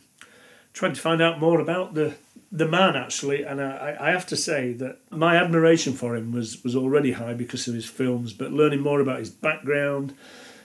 [0.74, 2.15] trying to find out more about the
[2.52, 3.43] the man actually.
[3.43, 7.34] And I, I have to say that my admiration for him was was already high
[7.34, 10.14] because of his films, but learning more about his background,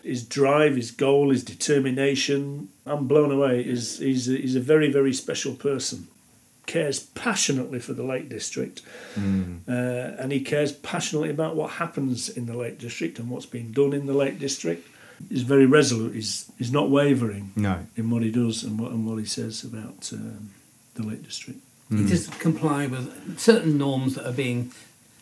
[0.03, 3.63] his drive, his goal, his determination, I'm blown away.
[3.63, 6.09] He's he's a, he's a very very special person.
[6.67, 8.83] Cares passionately for the Lake District
[9.17, 13.71] uh, and he cares passionately about what happens in the Lake District and what's being
[13.71, 14.85] done in the Lake District.
[15.29, 16.15] He's very resolute.
[16.15, 17.87] He's he's not wavering No.
[17.97, 20.51] in what he does and what and what he says about um,
[20.95, 21.61] the Lake District.
[21.91, 24.73] He doesn't comply with certain norms that are being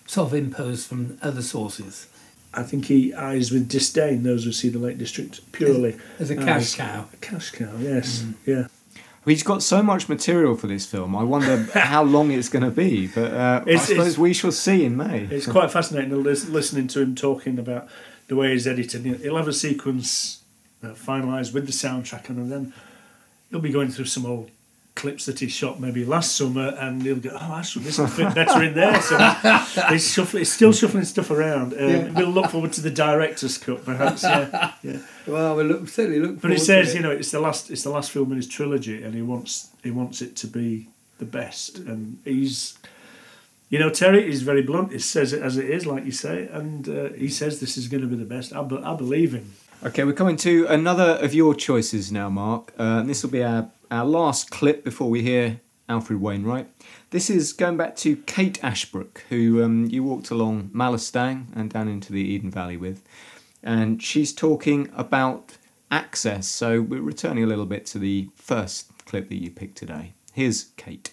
[0.06, 2.06] self-imposed from other sources.
[2.52, 6.36] I think he eyes with disdain those who see the Lake District purely As a
[6.36, 7.06] cash cow.
[7.12, 8.68] A cash cow, yes, yeah.
[9.26, 11.16] He's got so much material for this film.
[11.16, 14.52] I wonder how long it's going to be, but uh, I suppose it's- we shall
[14.52, 15.20] see in May.
[15.30, 17.88] It's quite fascinating to lis- listening to him talking about
[18.28, 19.04] the way he's edited.
[19.04, 20.42] He'll have a sequence
[20.82, 22.72] uh, finalised with the soundtrack, and then
[23.50, 24.50] he'll be going through some old
[24.94, 28.34] clips that he shot maybe last summer, and he'll go, "Oh, actually, this will fit
[28.34, 29.18] better in there." So
[29.90, 31.72] he's, shuffling, he's still shuffling stuff around.
[31.74, 32.10] Um, Yeah.
[32.12, 34.22] We'll look forward to the director's cut, perhaps.
[34.22, 34.98] Yeah, yeah.
[35.26, 36.40] Well, we look, certainly look.
[36.40, 36.96] But he says, it.
[36.96, 39.70] you know, it's the last, it's the last film in his trilogy, and he wants,
[39.82, 40.88] he wants it to be
[41.18, 42.78] the best, and he's.
[43.70, 44.92] You know, Terry is very blunt.
[44.92, 47.88] He says it as it is, like you say, and uh, he says this is
[47.88, 48.52] going to be the best.
[48.54, 49.52] I, be- I believe him.
[49.82, 52.72] Okay, we're coming to another of your choices now, Mark.
[52.78, 56.68] Uh, this will be our, our last clip before we hear Alfred Wainwright.
[57.10, 61.88] This is going back to Kate Ashbrook, who um, you walked along Mallerstang and down
[61.88, 63.02] into the Eden Valley with.
[63.62, 65.58] And she's talking about
[65.90, 66.46] access.
[66.46, 70.14] So we're returning a little bit to the first clip that you picked today.
[70.32, 71.12] Here's Kate.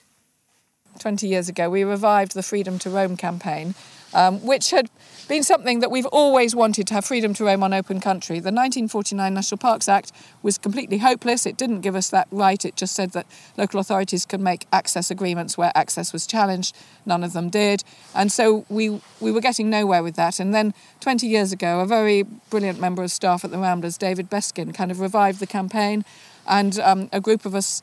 [1.00, 3.76] 20 years ago, we revived the Freedom to Roam campaign,
[4.14, 4.90] um, which had
[5.28, 8.36] been something that we've always wanted to have freedom to roam on open country.
[8.36, 10.12] The 1949 National Parks Act
[10.44, 11.46] was completely hopeless.
[11.46, 12.64] It didn't give us that right.
[12.66, 13.26] It just said that
[13.58, 16.76] local authorities could make access agreements where access was challenged.
[17.06, 17.84] None of them did.
[18.14, 20.40] And so we, we were getting nowhere with that.
[20.40, 24.30] And then 20 years ago, a very brilliant member of staff at the Ramblers, David
[24.30, 26.04] Beskine, kind of revived the campaign.
[26.48, 27.82] And um, a group of us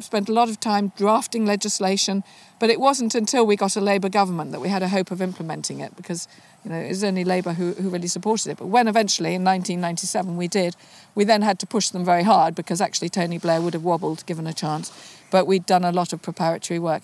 [0.00, 2.22] spent a lot of time drafting legislation,
[2.58, 5.22] but it wasn't until we got a Labour government that we had a hope of
[5.22, 6.26] implementing it because
[6.64, 8.58] you know it was only Labour who, who really supported it.
[8.58, 10.76] But when eventually in 1997 we did,
[11.14, 14.26] we then had to push them very hard because actually Tony Blair would have wobbled
[14.26, 14.92] given a chance.
[15.30, 17.02] But we'd done a lot of preparatory work.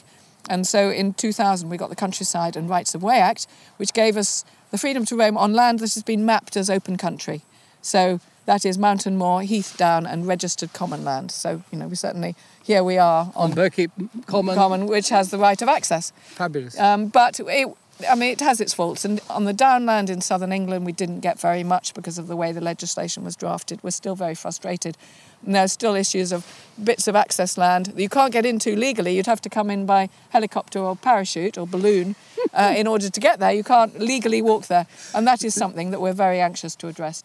[0.49, 3.47] And so in 2000 we got the Countryside and Rights of Way Act,
[3.77, 6.97] which gave us the freedom to roam on land that has been mapped as open
[6.97, 7.43] country.
[7.81, 11.31] So that is mountain moor, heath down, and registered common land.
[11.31, 13.91] So you know we certainly here we are on, Birkett
[14.27, 14.55] Common.
[14.55, 16.13] Common, which has the right of access.
[16.25, 16.79] Fabulous.
[16.79, 17.69] Um, but it,
[18.09, 19.05] I mean, it has its faults.
[19.05, 22.37] And on the downland in southern England, we didn't get very much because of the
[22.37, 23.83] way the legislation was drafted.
[23.83, 24.97] We're still very frustrated.
[25.45, 26.47] And there's still issues of
[26.83, 29.15] bits of access land that you can't get into legally.
[29.15, 32.17] You'd have to come in by helicopter or parachute or balloon
[32.55, 33.53] uh, in order to get there.
[33.53, 34.87] You can't legally walk there.
[35.15, 37.23] And that is something that we're very anxious to address.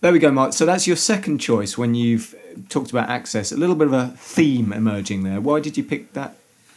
[0.00, 0.54] There we go, Mark.
[0.54, 2.34] So that's your second choice when you've
[2.70, 3.52] talked about access.
[3.52, 5.42] A little bit of a theme emerging there.
[5.42, 6.36] Why did you pick that?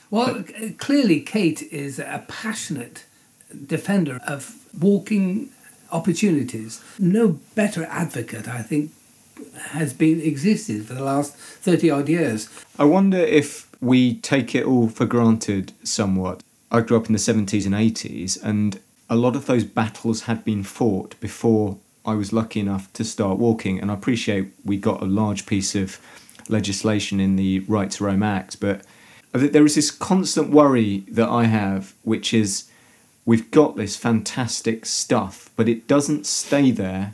[0.10, 0.44] Well,
[0.78, 3.06] clearly, Kate is a passionate
[3.66, 5.52] defender of walking
[5.90, 6.84] opportunities.
[7.00, 8.92] No better advocate, I think,
[9.70, 12.50] has been existed for the last 30 odd years.
[12.78, 16.44] I wonder if we take it all for granted somewhat.
[16.72, 20.44] I grew up in the 70s and 80s, and a lot of those battles had
[20.44, 23.80] been fought before I was lucky enough to start walking.
[23.80, 26.00] And I appreciate we got a large piece of
[26.50, 28.82] legislation in the Right to Roam Act, but
[29.32, 32.70] there is this constant worry that I have, which is
[33.26, 37.14] we've got this fantastic stuff, but it doesn't stay there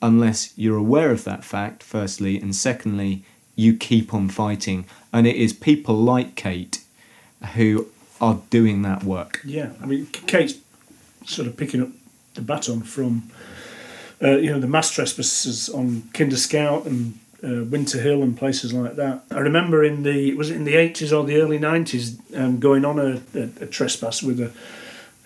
[0.00, 3.24] unless you're aware of that fact, firstly, and secondly,
[3.56, 4.86] you keep on fighting.
[5.12, 6.80] And it is people like Kate
[7.54, 7.88] who
[8.20, 9.40] are doing that work.
[9.44, 10.54] Yeah, I mean, Kate's
[11.26, 11.88] sort of picking up
[12.34, 13.30] the baton from,
[14.22, 18.72] uh, you know, the mass trespasses on Kinder Scout and uh, Winter Hill and places
[18.72, 19.22] like that.
[19.30, 22.84] I remember in the was it in the eighties or the early nineties um, going
[22.84, 24.52] on a, a, a trespass with a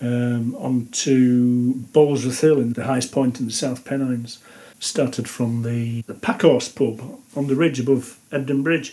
[0.03, 4.39] um, onto Boulsworth Hill in the highest point in the South Pennines.
[4.81, 8.93] Started from the, the Packhorse pub on the ridge above Ebden Bridge.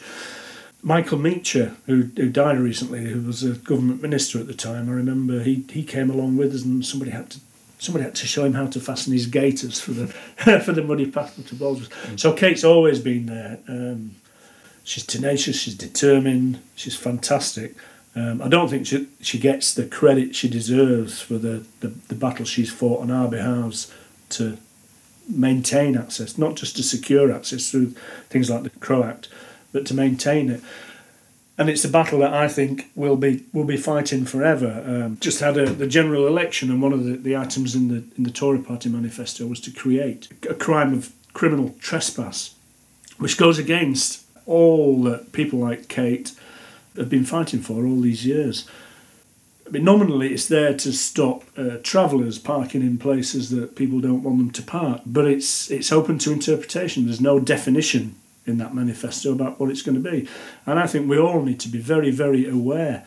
[0.84, 4.94] Michael Meacher, who, who died recently, who was a government minister at the time, I
[4.94, 7.40] remember he, he came along with us and somebody had to
[7.80, 10.08] somebody had to show him how to fasten his gaiters for the
[10.66, 12.20] for the muddy path to Boulsworth.
[12.20, 13.60] So Kate's always been there.
[13.68, 14.16] Um,
[14.84, 17.76] she's tenacious, she's determined, she's fantastic.
[18.16, 22.16] Um, I don't think she, she gets the credit she deserves for the, the, the
[22.16, 23.94] battle she's fought on our behalves
[24.30, 24.58] to
[25.28, 27.92] maintain access, not just to secure access through
[28.30, 29.30] things like the CRoW Act,
[29.72, 30.62] but to maintain it.
[31.60, 34.82] And it's a battle that I think we'll be will be fighting forever.
[34.88, 38.02] Um, just had a, the general election, and one of the, the items in the
[38.18, 42.56] in the Tory Party manifesto was to create a crime of criminal trespass,
[43.18, 46.32] which goes against all that people like Kate
[46.96, 48.66] have been fighting for all these years.
[49.68, 54.24] I mean, nominally, it's there to stop uh, travellers parking in places that people don't
[54.24, 57.04] want them to park, but it's it's open to interpretation.
[57.04, 58.16] There's no definition
[58.46, 60.28] in that manifesto about what it's going to be,
[60.66, 63.06] and I think we all need to be very, very aware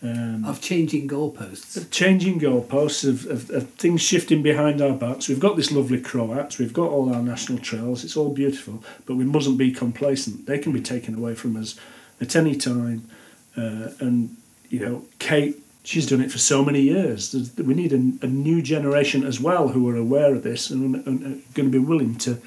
[0.00, 1.76] um, Of changing goalposts.
[1.76, 5.28] of changing goalposts, of, of, of things shifting behind our backs.
[5.28, 8.84] We've got this lovely CRoW Act, we've got all our national trails, it's all beautiful,
[9.06, 10.46] but we mustn't be complacent.
[10.46, 11.74] They can be taken away from us
[12.20, 13.08] at any time.
[13.56, 14.36] Uh, and,
[14.70, 17.32] you know, Kate, she's done it for so many years.
[17.32, 20.94] There's, we need a, a new generation as well who are aware of this and,
[20.94, 22.38] and, and are going to be willing to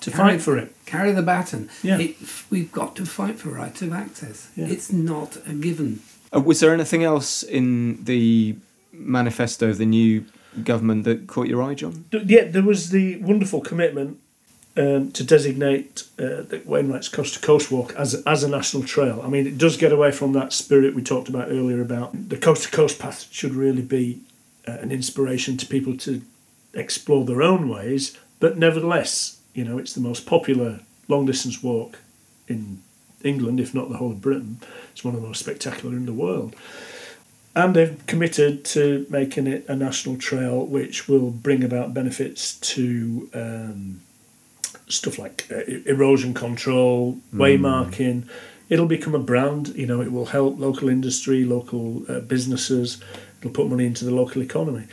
[0.00, 0.74] to Carry- fight for it.
[0.86, 1.68] Carry the baton.
[1.82, 1.98] Yeah.
[1.98, 2.16] It,
[2.50, 4.50] we've got to fight for rights of access.
[4.56, 4.66] Yeah.
[4.66, 6.00] It's not a given.
[6.34, 8.56] Uh, was there anything else in the
[8.92, 10.24] manifesto of the new
[10.64, 12.04] government that caught your eye, John?
[12.12, 14.18] Yeah, there was the wonderful commitment
[14.76, 19.20] um, to designate uh, the Wainwright's Coast to Coast Walk as as a national trail.
[19.24, 22.36] I mean, it does get away from that spirit we talked about earlier about the
[22.36, 24.20] coast to coast path should really be
[24.66, 26.22] uh, an inspiration to people to
[26.74, 30.78] explore their own ways, but nevertheless, you know, it's the most popular
[31.08, 31.98] long distance walk
[32.46, 32.80] in
[33.24, 34.60] England, if not the whole of Britain.
[34.92, 36.54] It's one of the most spectacular in the world.
[37.56, 43.28] And they've committed to making it a national trail which will bring about benefits to
[43.34, 44.00] um,
[44.86, 48.28] stuff like uh, erosion control, waymarking.
[48.68, 53.02] It'll become a brand, you know, it will help local industry, local uh, businesses,
[53.40, 54.86] it'll put money into the local economy.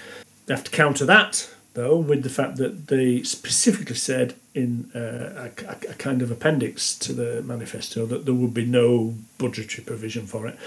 [0.48, 5.00] They have to counter that, though, with the fact that they specifically said in uh,
[5.00, 9.84] a, a- a kind of appendix to the manifesto that there would be no budgetary
[9.86, 10.58] provision for it.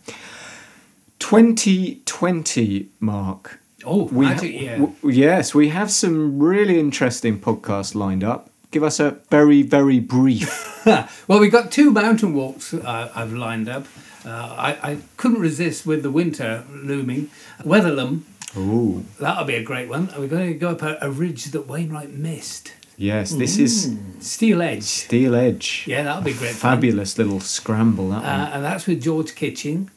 [1.21, 3.61] 2020, Mark.
[3.85, 4.79] Oh, We magic year.
[4.79, 8.51] w- yes, we have some really interesting podcasts lined up.
[8.71, 10.85] Give us a very, very brief.
[11.29, 13.87] well, we've got two mountain walks uh, I've lined up.
[14.25, 17.31] Uh, I, I couldn't resist with the winter looming.
[17.63, 18.23] Wetherlam,
[18.57, 20.09] Oh, that'll be a great one.
[20.19, 22.73] We're going to go up a, a ridge that Wainwright missed.
[22.97, 24.83] yes, this is Steel Edge.
[24.83, 25.85] Steel Edge.
[25.87, 26.77] Yeah, that'll be great fun.
[26.77, 28.25] Fabulous little scramble, that one.
[28.25, 29.91] Uh, and that's with George Kitching.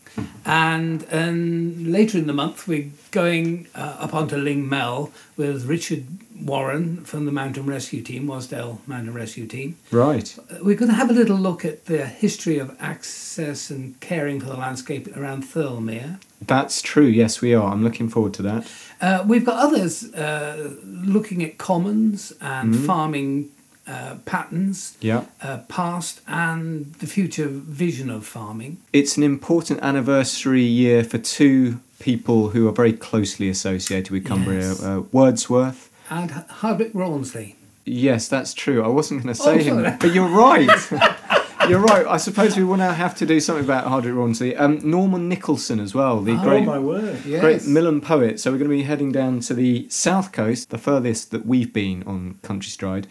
[0.45, 6.05] And and later in the month, we're going uh, up onto Ling Mell with Richard
[6.41, 9.75] Warren from the Mountain Rescue Team, Wasdale Mountain Rescue Team.
[9.91, 10.37] Right.
[10.49, 14.39] Uh, We're going to have a little look at the history of access and caring
[14.39, 16.19] for the landscape around Thirlmere.
[16.41, 17.05] That's true.
[17.07, 17.71] Yes, we are.
[17.71, 18.71] I'm looking forward to that.
[19.01, 22.85] Uh, we've got others uh, looking at commons and Mhm.
[22.85, 23.49] farming
[23.89, 25.23] uh, patterns, Yeah.
[25.41, 28.77] uh, past and the future vision of farming.
[28.93, 34.69] It's an important anniversary year for two people who are very closely associated with Cumbria
[34.69, 34.83] Yes.
[34.83, 35.89] uh, Wordsworth.
[36.09, 37.55] And H- Hardwicke Rawnsley.
[37.85, 38.83] Yes, that's true.
[38.83, 39.97] I wasn't going to Oh, say him, sorry.
[39.99, 40.69] but you're right.
[41.69, 42.05] you're right.
[42.07, 44.55] I suppose we will now have to do something about Hardwicke Rawnsley.
[44.55, 47.23] Um, Norman Nicholson as well, the Oh, great my word.
[47.23, 48.39] great Millom poet.
[48.39, 51.73] So we're going to be heading down to the south coast, the furthest that we've
[51.73, 53.07] been on Country Stride.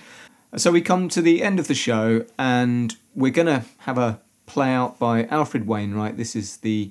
[0.57, 4.19] So we come to the end of the show, and we're going to have a
[4.47, 6.17] play out by Alfred Wainwright.
[6.17, 6.91] This is the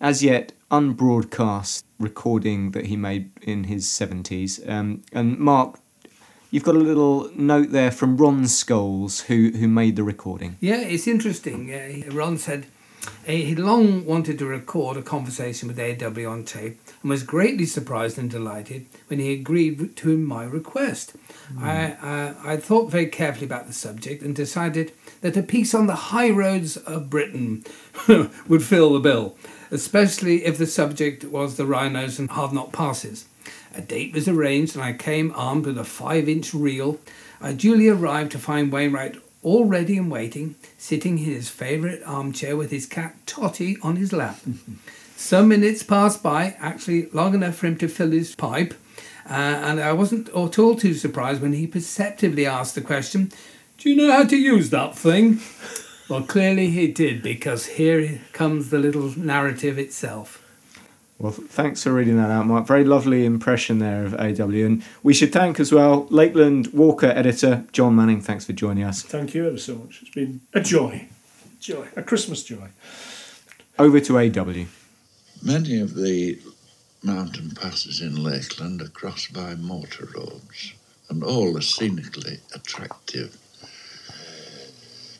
[0.00, 4.68] as yet unbroadcast recording that he made in his 70s.
[4.68, 5.78] Um, and Mark,
[6.50, 10.56] you've got a little note there from Ron Scholes, who, who made the recording.
[10.60, 11.72] Yeah, it's interesting.
[11.72, 12.66] Uh, Ron said
[13.06, 17.66] uh, he long wanted to record a conversation with AW on tape and was greatly
[17.66, 21.12] surprised and delighted when he agreed to my request.
[21.52, 21.62] Hmm.
[21.62, 24.90] I, I, I thought very carefully about the subject and decided
[25.20, 27.64] that a piece on the high roads of Britain
[28.48, 29.36] would fill the bill,
[29.70, 33.26] especially if the subject was the Wrynose and Hardknott passes.
[33.72, 36.98] A date was arranged and I came armed with a five inch reel.
[37.40, 42.56] I duly arrived to find Wainwright all ready and waiting, sitting in his favourite armchair
[42.56, 44.40] with his cat Totty on his lap.
[45.16, 48.74] Some minutes passed by, actually long enough for him to fill his pipe,
[49.28, 53.32] uh, and I wasn't at all too surprised when he perceptively asked the question,
[53.78, 55.40] Do you know how to use that thing?
[56.08, 60.42] Well, clearly he did, because here comes the little narrative itself.
[61.18, 62.66] Well, thanks for reading that out, Mark.
[62.66, 64.64] Very lovely impression there of AW.
[64.64, 68.20] And we should thank as well Lakeland Walker editor John Manning.
[68.20, 69.02] Thanks for joining us.
[69.02, 70.02] Thank you ever so much.
[70.02, 71.08] It's been a joy.
[71.58, 71.88] Joy.
[71.96, 72.68] A Christmas joy.
[73.78, 74.66] Over to AW.
[75.42, 76.40] Many of the
[77.02, 80.72] mountain passes in Lakeland are crossed by motor roads,
[81.08, 83.36] and all are scenically attractive.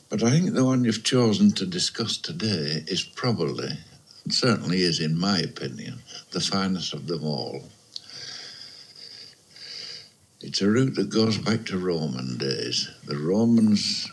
[0.09, 3.77] But I think the one you've chosen to discuss today is probably
[4.25, 6.01] It certainly is, in my opinion,
[6.31, 7.69] the finest of them all.
[10.41, 12.89] It's a route that goes back to Roman days.
[13.05, 14.11] The Romans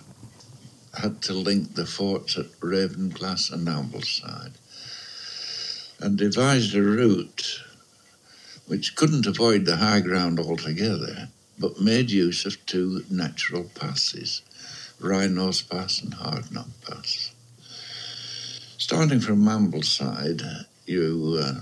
[0.93, 4.53] had to link the forts at Ravenglass and Ambleside
[6.01, 7.61] and devised a route
[8.67, 11.29] which couldn't avoid the high ground altogether,
[11.59, 14.43] but made use of two natural passes,
[15.01, 17.33] Wrynose Pass and Hardknott Pass.
[18.79, 21.61] Starting from Ambleside, you uh,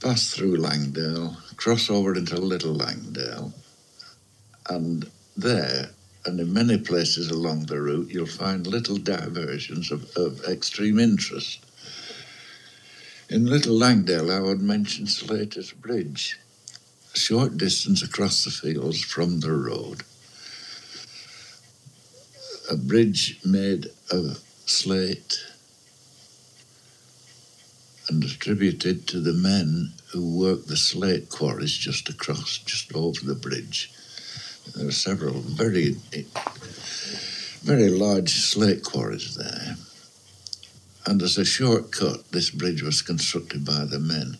[0.00, 3.52] pass through Langdale, cross over into Little Langdale,
[4.68, 5.90] and there,
[6.26, 11.64] and in many places along the route, you'll find little diversions of, of extreme interest.
[13.30, 16.38] In Little Langdale, I would mention Slater's Bridge,
[17.14, 20.02] a short distance across the fields from the road.
[22.70, 25.38] A bridge made of slate
[28.08, 33.34] and attributed to the men who worked the slate quarries just across, just over the
[33.34, 33.92] bridge.
[34.74, 35.96] There are several very,
[37.62, 39.76] very large slate quarries there.
[41.06, 44.38] And as a shortcut, this bridge was constructed by the men.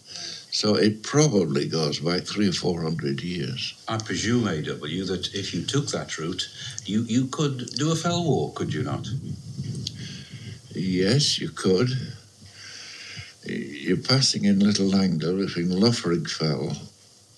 [0.50, 3.74] So it probably goes back three or four hundred years.
[3.88, 6.48] I presume, A.W., that if you took that route,
[6.84, 9.06] you, you could do a fell walk, could you not?
[10.70, 11.90] Yes, you could.
[13.44, 16.76] You're passing in Little Langdale between Loughrigg Fell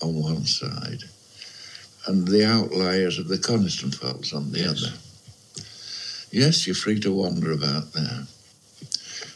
[0.01, 1.05] on one side
[2.09, 4.97] and the outliers of the Coniston Fells on the other.
[6.31, 8.25] Yes, you're free to wander about there.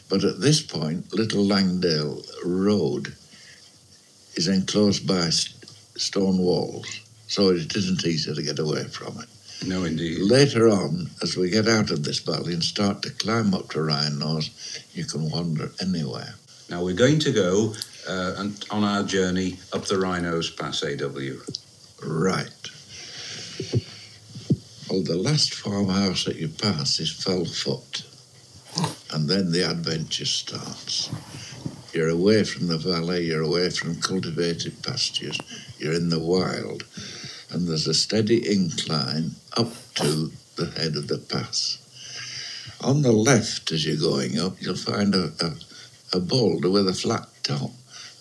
[0.09, 3.13] But at this point, Little Langdale Road
[4.35, 9.29] is enclosed by st- stone walls, so it isn't easy to get away from it.
[9.67, 10.19] No, indeed.
[10.19, 13.79] Later on, as we get out of this valley and start to climb up to
[13.79, 16.33] Wrynose, you can wander anywhere.
[16.69, 17.73] Now, we're going to go
[18.09, 21.39] uh, and on our journey up the Wrynose Pass, A.W.
[22.05, 22.49] Right.
[24.89, 28.03] Well, the last farmhouse that you pass is Fellfoot,
[29.13, 31.09] and then the adventure starts.
[31.93, 35.39] You're away from the valley, you're away from cultivated pastures,
[35.77, 36.83] you're in the wild,
[37.49, 41.77] and there's a steady incline up to the head of the pass.
[42.81, 46.93] On the left, as you're going up, you'll find a, a, a boulder with a
[46.93, 47.71] flat top,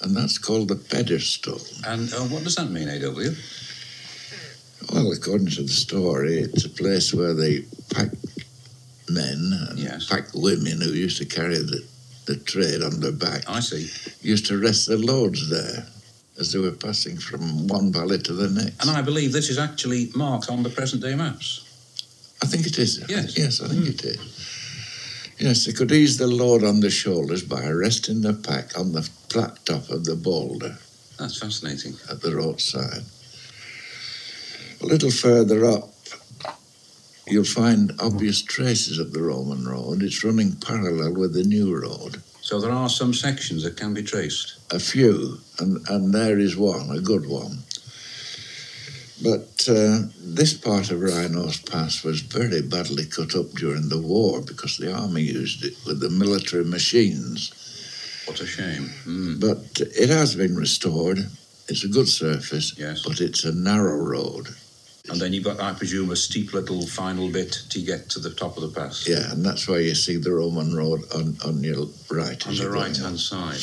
[0.01, 1.61] and that's called the pedestal.
[1.85, 3.35] And uh, what does that mean, A.W.?
[4.91, 7.65] Well, according to the story, it's a place where the
[7.95, 8.09] pack
[9.09, 11.85] men and pack women who used to carry the,
[12.27, 13.89] the trade on their back I see.
[14.27, 15.87] used to rest their loads there
[16.39, 18.81] as they were passing from one valley to the next.
[18.87, 21.69] And I believe this is actually marked on the present day maps.
[22.43, 23.05] I think it is.
[23.09, 23.39] Yes.
[23.39, 23.91] Yes, I think hmm.
[23.91, 24.59] it is.
[25.39, 29.03] Yes, they could ease the load on the shoulders by resting the pack on the
[29.03, 30.79] flat top of the boulder
[31.19, 31.95] That's fascinating.
[32.11, 33.03] at the roadside.
[34.83, 35.91] A little further up,
[37.27, 40.03] you'll find obvious traces of the Roman road.
[40.03, 42.21] It's running parallel with the new road.
[42.41, 44.57] So there are some sections that can be traced.
[44.73, 47.59] A few, and, and there is one, a good one.
[49.23, 54.41] But uh, this part of Wrynose Pass was very badly cut up during the war
[54.41, 57.53] because the army used it with the military machines.
[58.27, 58.91] What a shame.
[59.07, 59.41] Mm.
[59.41, 61.19] But it has been restored.
[61.69, 63.03] It's a good surface, Yes.
[63.07, 64.49] but it's a narrow road.
[65.11, 68.31] And then you've got, I presume, a steep little final bit to get to the
[68.31, 69.09] top of the pass.
[69.09, 72.47] Yeah, and that's why you see the Roman road on, on your right.
[72.47, 73.59] On the right hand side.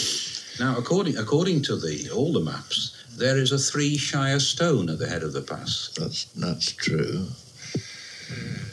[0.59, 4.99] Now, according according to the all the maps, there is a three shire stone at
[4.99, 5.91] the head of the pass.
[5.97, 7.27] That's that's true.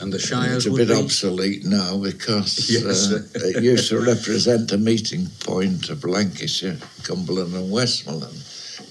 [0.00, 3.12] And the shires It's a would bit be obsolete now because Yes.
[3.12, 8.42] uh, it used to represent a meeting point of Lancashire, Cumberland, and Westmorland.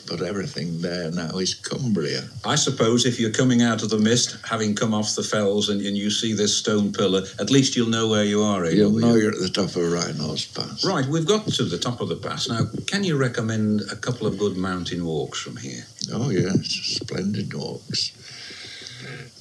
[0.07, 2.23] But everything there now is Cumbria.
[2.43, 5.81] I suppose if you're coming out of the mist, having come off the fells, and,
[5.81, 8.65] and you see this stone pillar, at least you'll know where you are.
[8.65, 9.05] Eh, you'll A.W..
[9.05, 10.85] know you're at the top of Wrynose Pass.
[10.85, 12.47] Right, we've got to the top of the pass.
[12.47, 15.85] Now, can you recommend a couple of good mountain walks from here?
[16.13, 18.11] Oh, yes, splendid walks.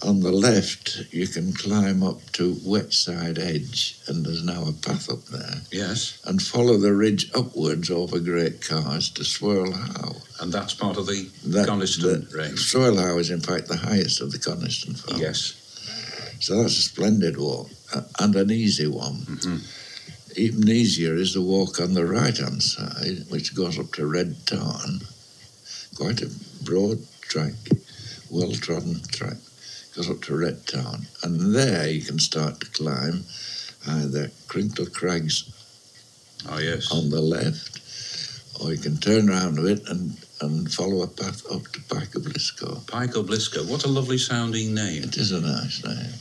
[0.02, 4.72] On the left, you can climb up to Wet Side Edge, and there's now a
[4.72, 5.62] path up there.
[5.72, 6.18] Yes.
[6.24, 10.16] And follow the ridge upwards over Great Carrs to Swirl Howe.
[10.40, 12.60] And that's part of the That- Coniston the- range.
[12.70, 15.20] Swirl Howe is, in fact, the highest of the Coniston Fells.
[15.20, 15.52] Yes.
[16.40, 17.70] So that's a splendid walk
[18.20, 19.20] and an easy one.
[19.20, 19.56] Mm-hmm.
[20.36, 24.36] Even easier is the walk on the right hand side, which goes up to Red
[24.46, 25.00] Tarn.
[25.94, 26.30] Quite a
[26.62, 27.52] broad track,
[28.30, 29.36] well trodden track.
[29.96, 33.24] Goes up to Red Tarn, And there you can start to climb
[33.86, 35.50] either Crinkle Crags
[36.48, 36.90] Oh, yes.
[36.90, 37.80] on the left,
[38.60, 42.14] or you can turn around a bit and, and follow a path up to Pike
[42.16, 42.26] of
[42.86, 43.28] Pike of
[43.68, 45.04] What a lovely sounding name.
[45.04, 46.12] It is a nice name.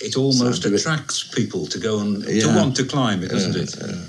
[0.00, 3.62] It almost Sounds attracts people to go and to want to climb it, doesn't Yeah,
[3.62, 3.76] it?
[3.80, 4.04] yeah.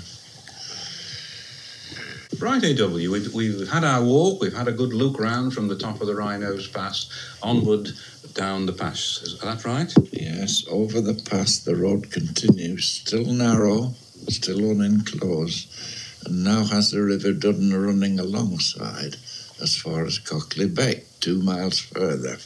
[2.40, 5.76] Right, AW, we've, we've had our walk, we've had a good look round from the
[5.76, 7.10] top of the Wrynose Pass
[7.42, 7.88] onward
[8.34, 9.20] down the pass.
[9.24, 9.92] Is that right?
[10.12, 13.94] Yes, over the pass the road continues, still narrow,
[14.28, 15.68] still unenclosed,
[16.26, 19.16] and now has the River Duddon running alongside
[19.60, 22.38] as far as Cockley Beck, two miles further.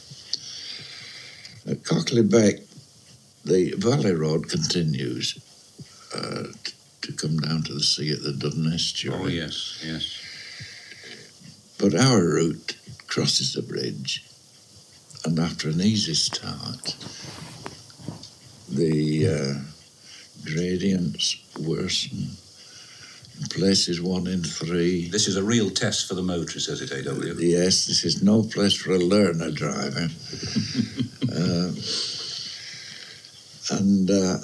[1.69, 2.55] At Cockley Beck,
[3.45, 5.37] the Valley Road continues
[6.15, 6.45] uh,
[7.03, 9.21] to come down to the sea at the Duddon estuary.
[9.21, 10.19] Oh, yes, yes.
[11.77, 12.77] But our route
[13.07, 14.25] crosses the bridge,
[15.25, 16.95] and after an easy start,
[18.69, 19.53] the uh,
[20.45, 22.37] gradients worsen.
[23.49, 25.09] Places one in three.
[25.09, 27.33] This is a real test for the motorist, is it, AW?
[27.39, 30.07] Yes, this is no place for a learner driver.
[31.35, 31.71] uh,
[33.71, 34.37] and uh,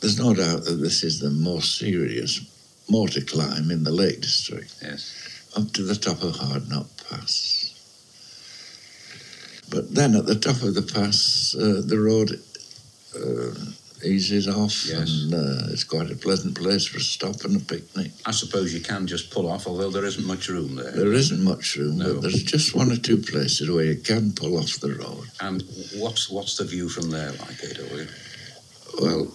[0.00, 2.40] there's no doubt that this is the most serious
[2.88, 4.72] motor climb in the Lake District.
[4.82, 5.50] Yes.
[5.56, 7.72] Up to the top of Hardknott Pass.
[9.70, 12.40] But then at the top of the pass, uh, the road
[13.16, 17.64] uh, eases off, and uh, it's quite a pleasant place for a stop and a
[17.64, 18.12] picnic.
[18.24, 20.92] I suppose you can just pull off, although there isn't much room there.
[20.92, 22.14] There isn't much room, No.
[22.14, 25.24] but there's just one or two places where you can pull off the road.
[25.40, 25.64] And
[25.96, 28.06] what's what's the view from there like, AW?
[29.02, 29.34] Well,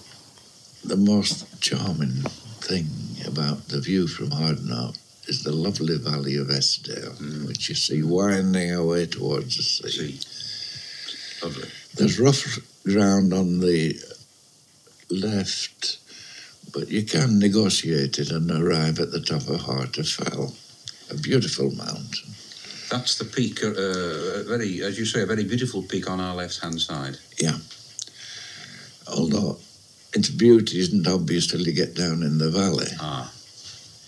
[0.84, 2.24] the most charming
[2.62, 2.88] thing
[3.28, 4.98] about the view from Hardknott
[5.28, 7.14] is the lovely valley of Eskdale,
[7.48, 10.20] which you see winding away towards the sea.
[11.44, 11.70] Lovely.
[11.96, 13.96] There's rough ground on the
[15.10, 16.00] left,
[16.74, 20.54] but you can negotiate it and arrive at the top of Harter Fell,
[21.10, 22.34] a beautiful mountain.
[22.90, 26.82] That's the peak, uh, very, as you say, a very beautiful peak on our left-hand
[26.82, 27.18] side.
[27.38, 27.58] Yeah.
[29.08, 29.60] Although
[30.14, 32.88] its beauty isn't obvious till you get down in the valley.
[33.00, 33.32] Ah.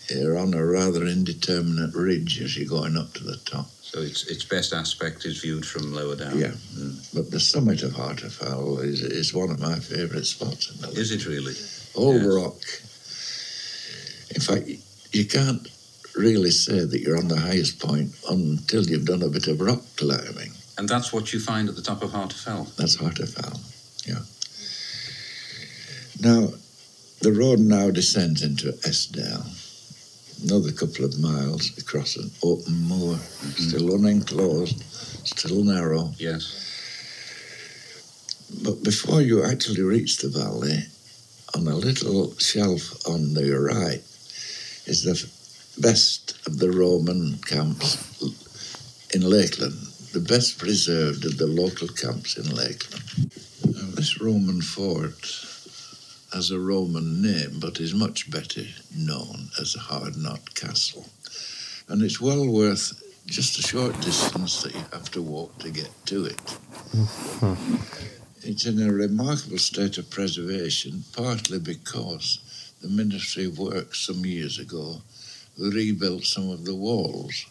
[0.10, 3.68] You're on a rather indeterminate ridge as you're going up to the top.
[3.82, 6.38] So its its best aspect is viewed from lower down.
[6.38, 6.52] Yeah.
[7.14, 10.90] But the summit of Harter Fell is, is one of my favourite spots in the
[11.00, 11.54] Is it really?
[11.96, 12.60] All rock.
[14.36, 14.68] In fact,
[15.12, 15.68] you can't
[16.16, 19.82] really say that you're on the highest point until you've done a bit of rock
[19.96, 20.52] climbing.
[20.78, 22.68] And that's what you find at the top of Harter Fell.
[22.78, 23.60] That's Harter Fell,
[24.06, 24.22] yeah.
[26.24, 26.54] Now,
[27.20, 29.46] the road now descends into Eskdale.
[30.42, 33.50] Another couple of miles across an open moor, mm-hmm.
[33.62, 34.82] still unenclosed,
[35.28, 36.14] still narrow.
[36.18, 36.46] Yes.
[38.64, 40.86] But before you actually reach the valley,
[41.56, 44.02] on a little shelf on the right
[44.88, 47.98] is the best of the Roman camps
[49.14, 53.04] in Lakeland, the best preserved of the local camps in Lakeland.
[53.76, 55.50] Now, this Roman fort
[56.34, 58.64] has a Roman name, but is much better
[58.98, 61.06] known as Hardknott Castle.
[61.88, 65.92] And it's well worth just a short distance that you have to walk to get
[66.08, 66.58] to it.
[66.92, 67.76] Mm-hmm.
[68.42, 74.58] It's in a remarkable state of preservation, partly because the Ministry of Works some years
[74.58, 75.02] ago
[75.58, 77.46] rebuilt some of the walls.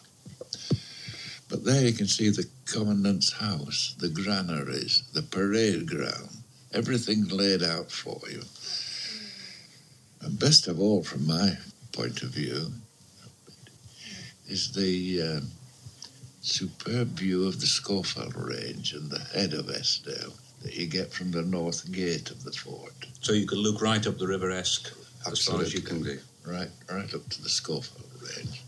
[1.49, 6.42] But there you can see the Commandant's house, the granaries, the parade ground,
[6.73, 8.43] everything laid out for you.
[10.21, 11.57] And best of all, from my
[11.91, 12.71] point of view,
[14.47, 15.41] is the uh,
[16.41, 21.31] superb view of the Scafell Range and the head of Eskdale that you get from
[21.31, 22.93] the north gate of the fort.
[23.21, 24.91] So you can look right up the River Esk
[25.29, 26.19] as far as you can do.
[26.45, 28.61] Right, right up to the Scafell Range.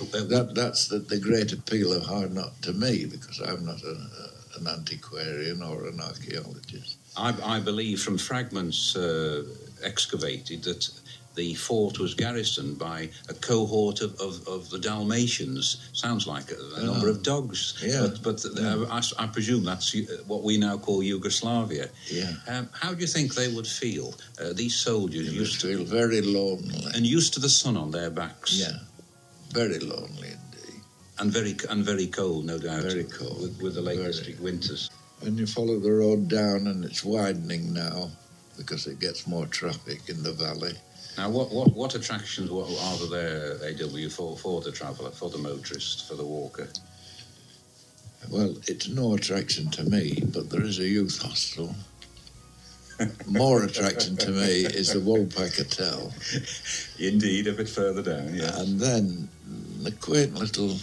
[0.00, 3.92] Uh, That, that's the, the great appeal of Hardknott to me because I'm not a,
[3.92, 6.96] a, an antiquarian or an archaeologist.
[7.16, 9.44] I, I believe from fragments uh,
[9.84, 10.88] excavated that
[11.34, 15.88] the fort was garrisoned by a cohort of, of, of the Dalmatians.
[15.94, 17.74] Sounds like a, a number of dogs.
[17.82, 17.86] Ah.
[17.86, 18.00] Yeah.
[18.22, 21.88] But, but uh, I, s- I presume that's uh, what we now call Yugoslavia.
[22.10, 22.32] Yeah.
[22.48, 24.12] Um, how do you think they would feel?
[24.38, 26.84] Uh, these soldiers They used to feel very lonely.
[26.94, 28.52] and used to the sun on their backs.
[28.60, 28.76] Yeah,
[29.52, 30.32] very lonely.
[31.22, 32.82] And very and very cold, no doubt.
[32.82, 33.40] Very cold.
[33.40, 34.10] with, with the Lake Very.
[34.10, 34.90] District winters.
[35.20, 38.10] When you follow the road down, and it's widening now
[38.56, 40.72] because it gets more traffic in the valley.
[41.16, 45.38] Now, what, what, what attractions what are there, AW, for, for the traveller, for the
[45.38, 46.66] motorist, for the walker?
[48.28, 51.72] Well, it's no attraction to me, but there is a youth hostel
[53.26, 56.12] more attraction to me is the Woolpacker Hotel.
[56.98, 58.58] Indeed, a bit further down, yeah.
[58.60, 59.28] And then
[59.82, 60.76] the quaint little,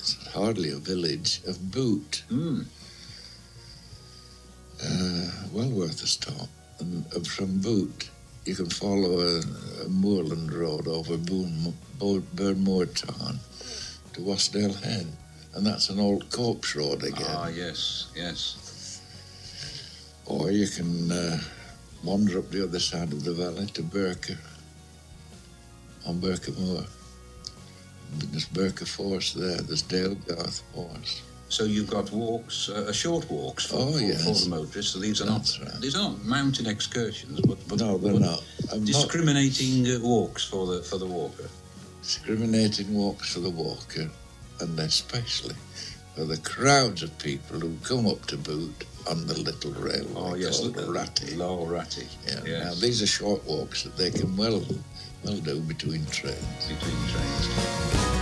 [0.00, 2.24] it's hardly a village, of Boot.
[2.30, 2.64] Mm.
[4.82, 6.48] Uh, well worth a stop.
[6.78, 8.08] And uh, from Boot,
[8.46, 9.42] you can follow a,
[9.84, 13.38] a moorland road over Burnmoor Tarn
[14.14, 15.06] to Wasdale Head.
[15.54, 17.26] And that's an old corpse road again.
[17.28, 19.02] Ah, yes, yes.
[20.24, 21.40] Or you can uh,
[22.04, 24.38] wander up the other side of the valley to Birker
[26.06, 26.84] on Birker Moor.
[28.30, 31.22] There's Birker Forest there, there's Dalegarth Forest.
[31.48, 34.22] So you've got walks, uh, short walks for, Oh, for, yes.
[34.24, 34.92] for the motorists.
[34.92, 35.80] So these are That's not right.
[35.80, 38.44] these aren't mountain excursions, but, but No, they're but not.
[38.72, 41.48] I'm discriminating uh, walks for the for the walker.
[42.02, 44.08] discriminating walks for the walker,
[44.60, 45.54] and especially
[46.14, 50.34] for the crowds of people who come up to Boot on the little railway Oh
[50.34, 51.36] yes, called the Ratty.
[51.36, 52.06] La'al Ratty.
[52.26, 52.40] Yeah.
[52.44, 52.64] Yes.
[52.64, 54.62] Now these are short walks that they can well
[55.24, 56.68] well do between trains.
[56.68, 58.19] Between trains.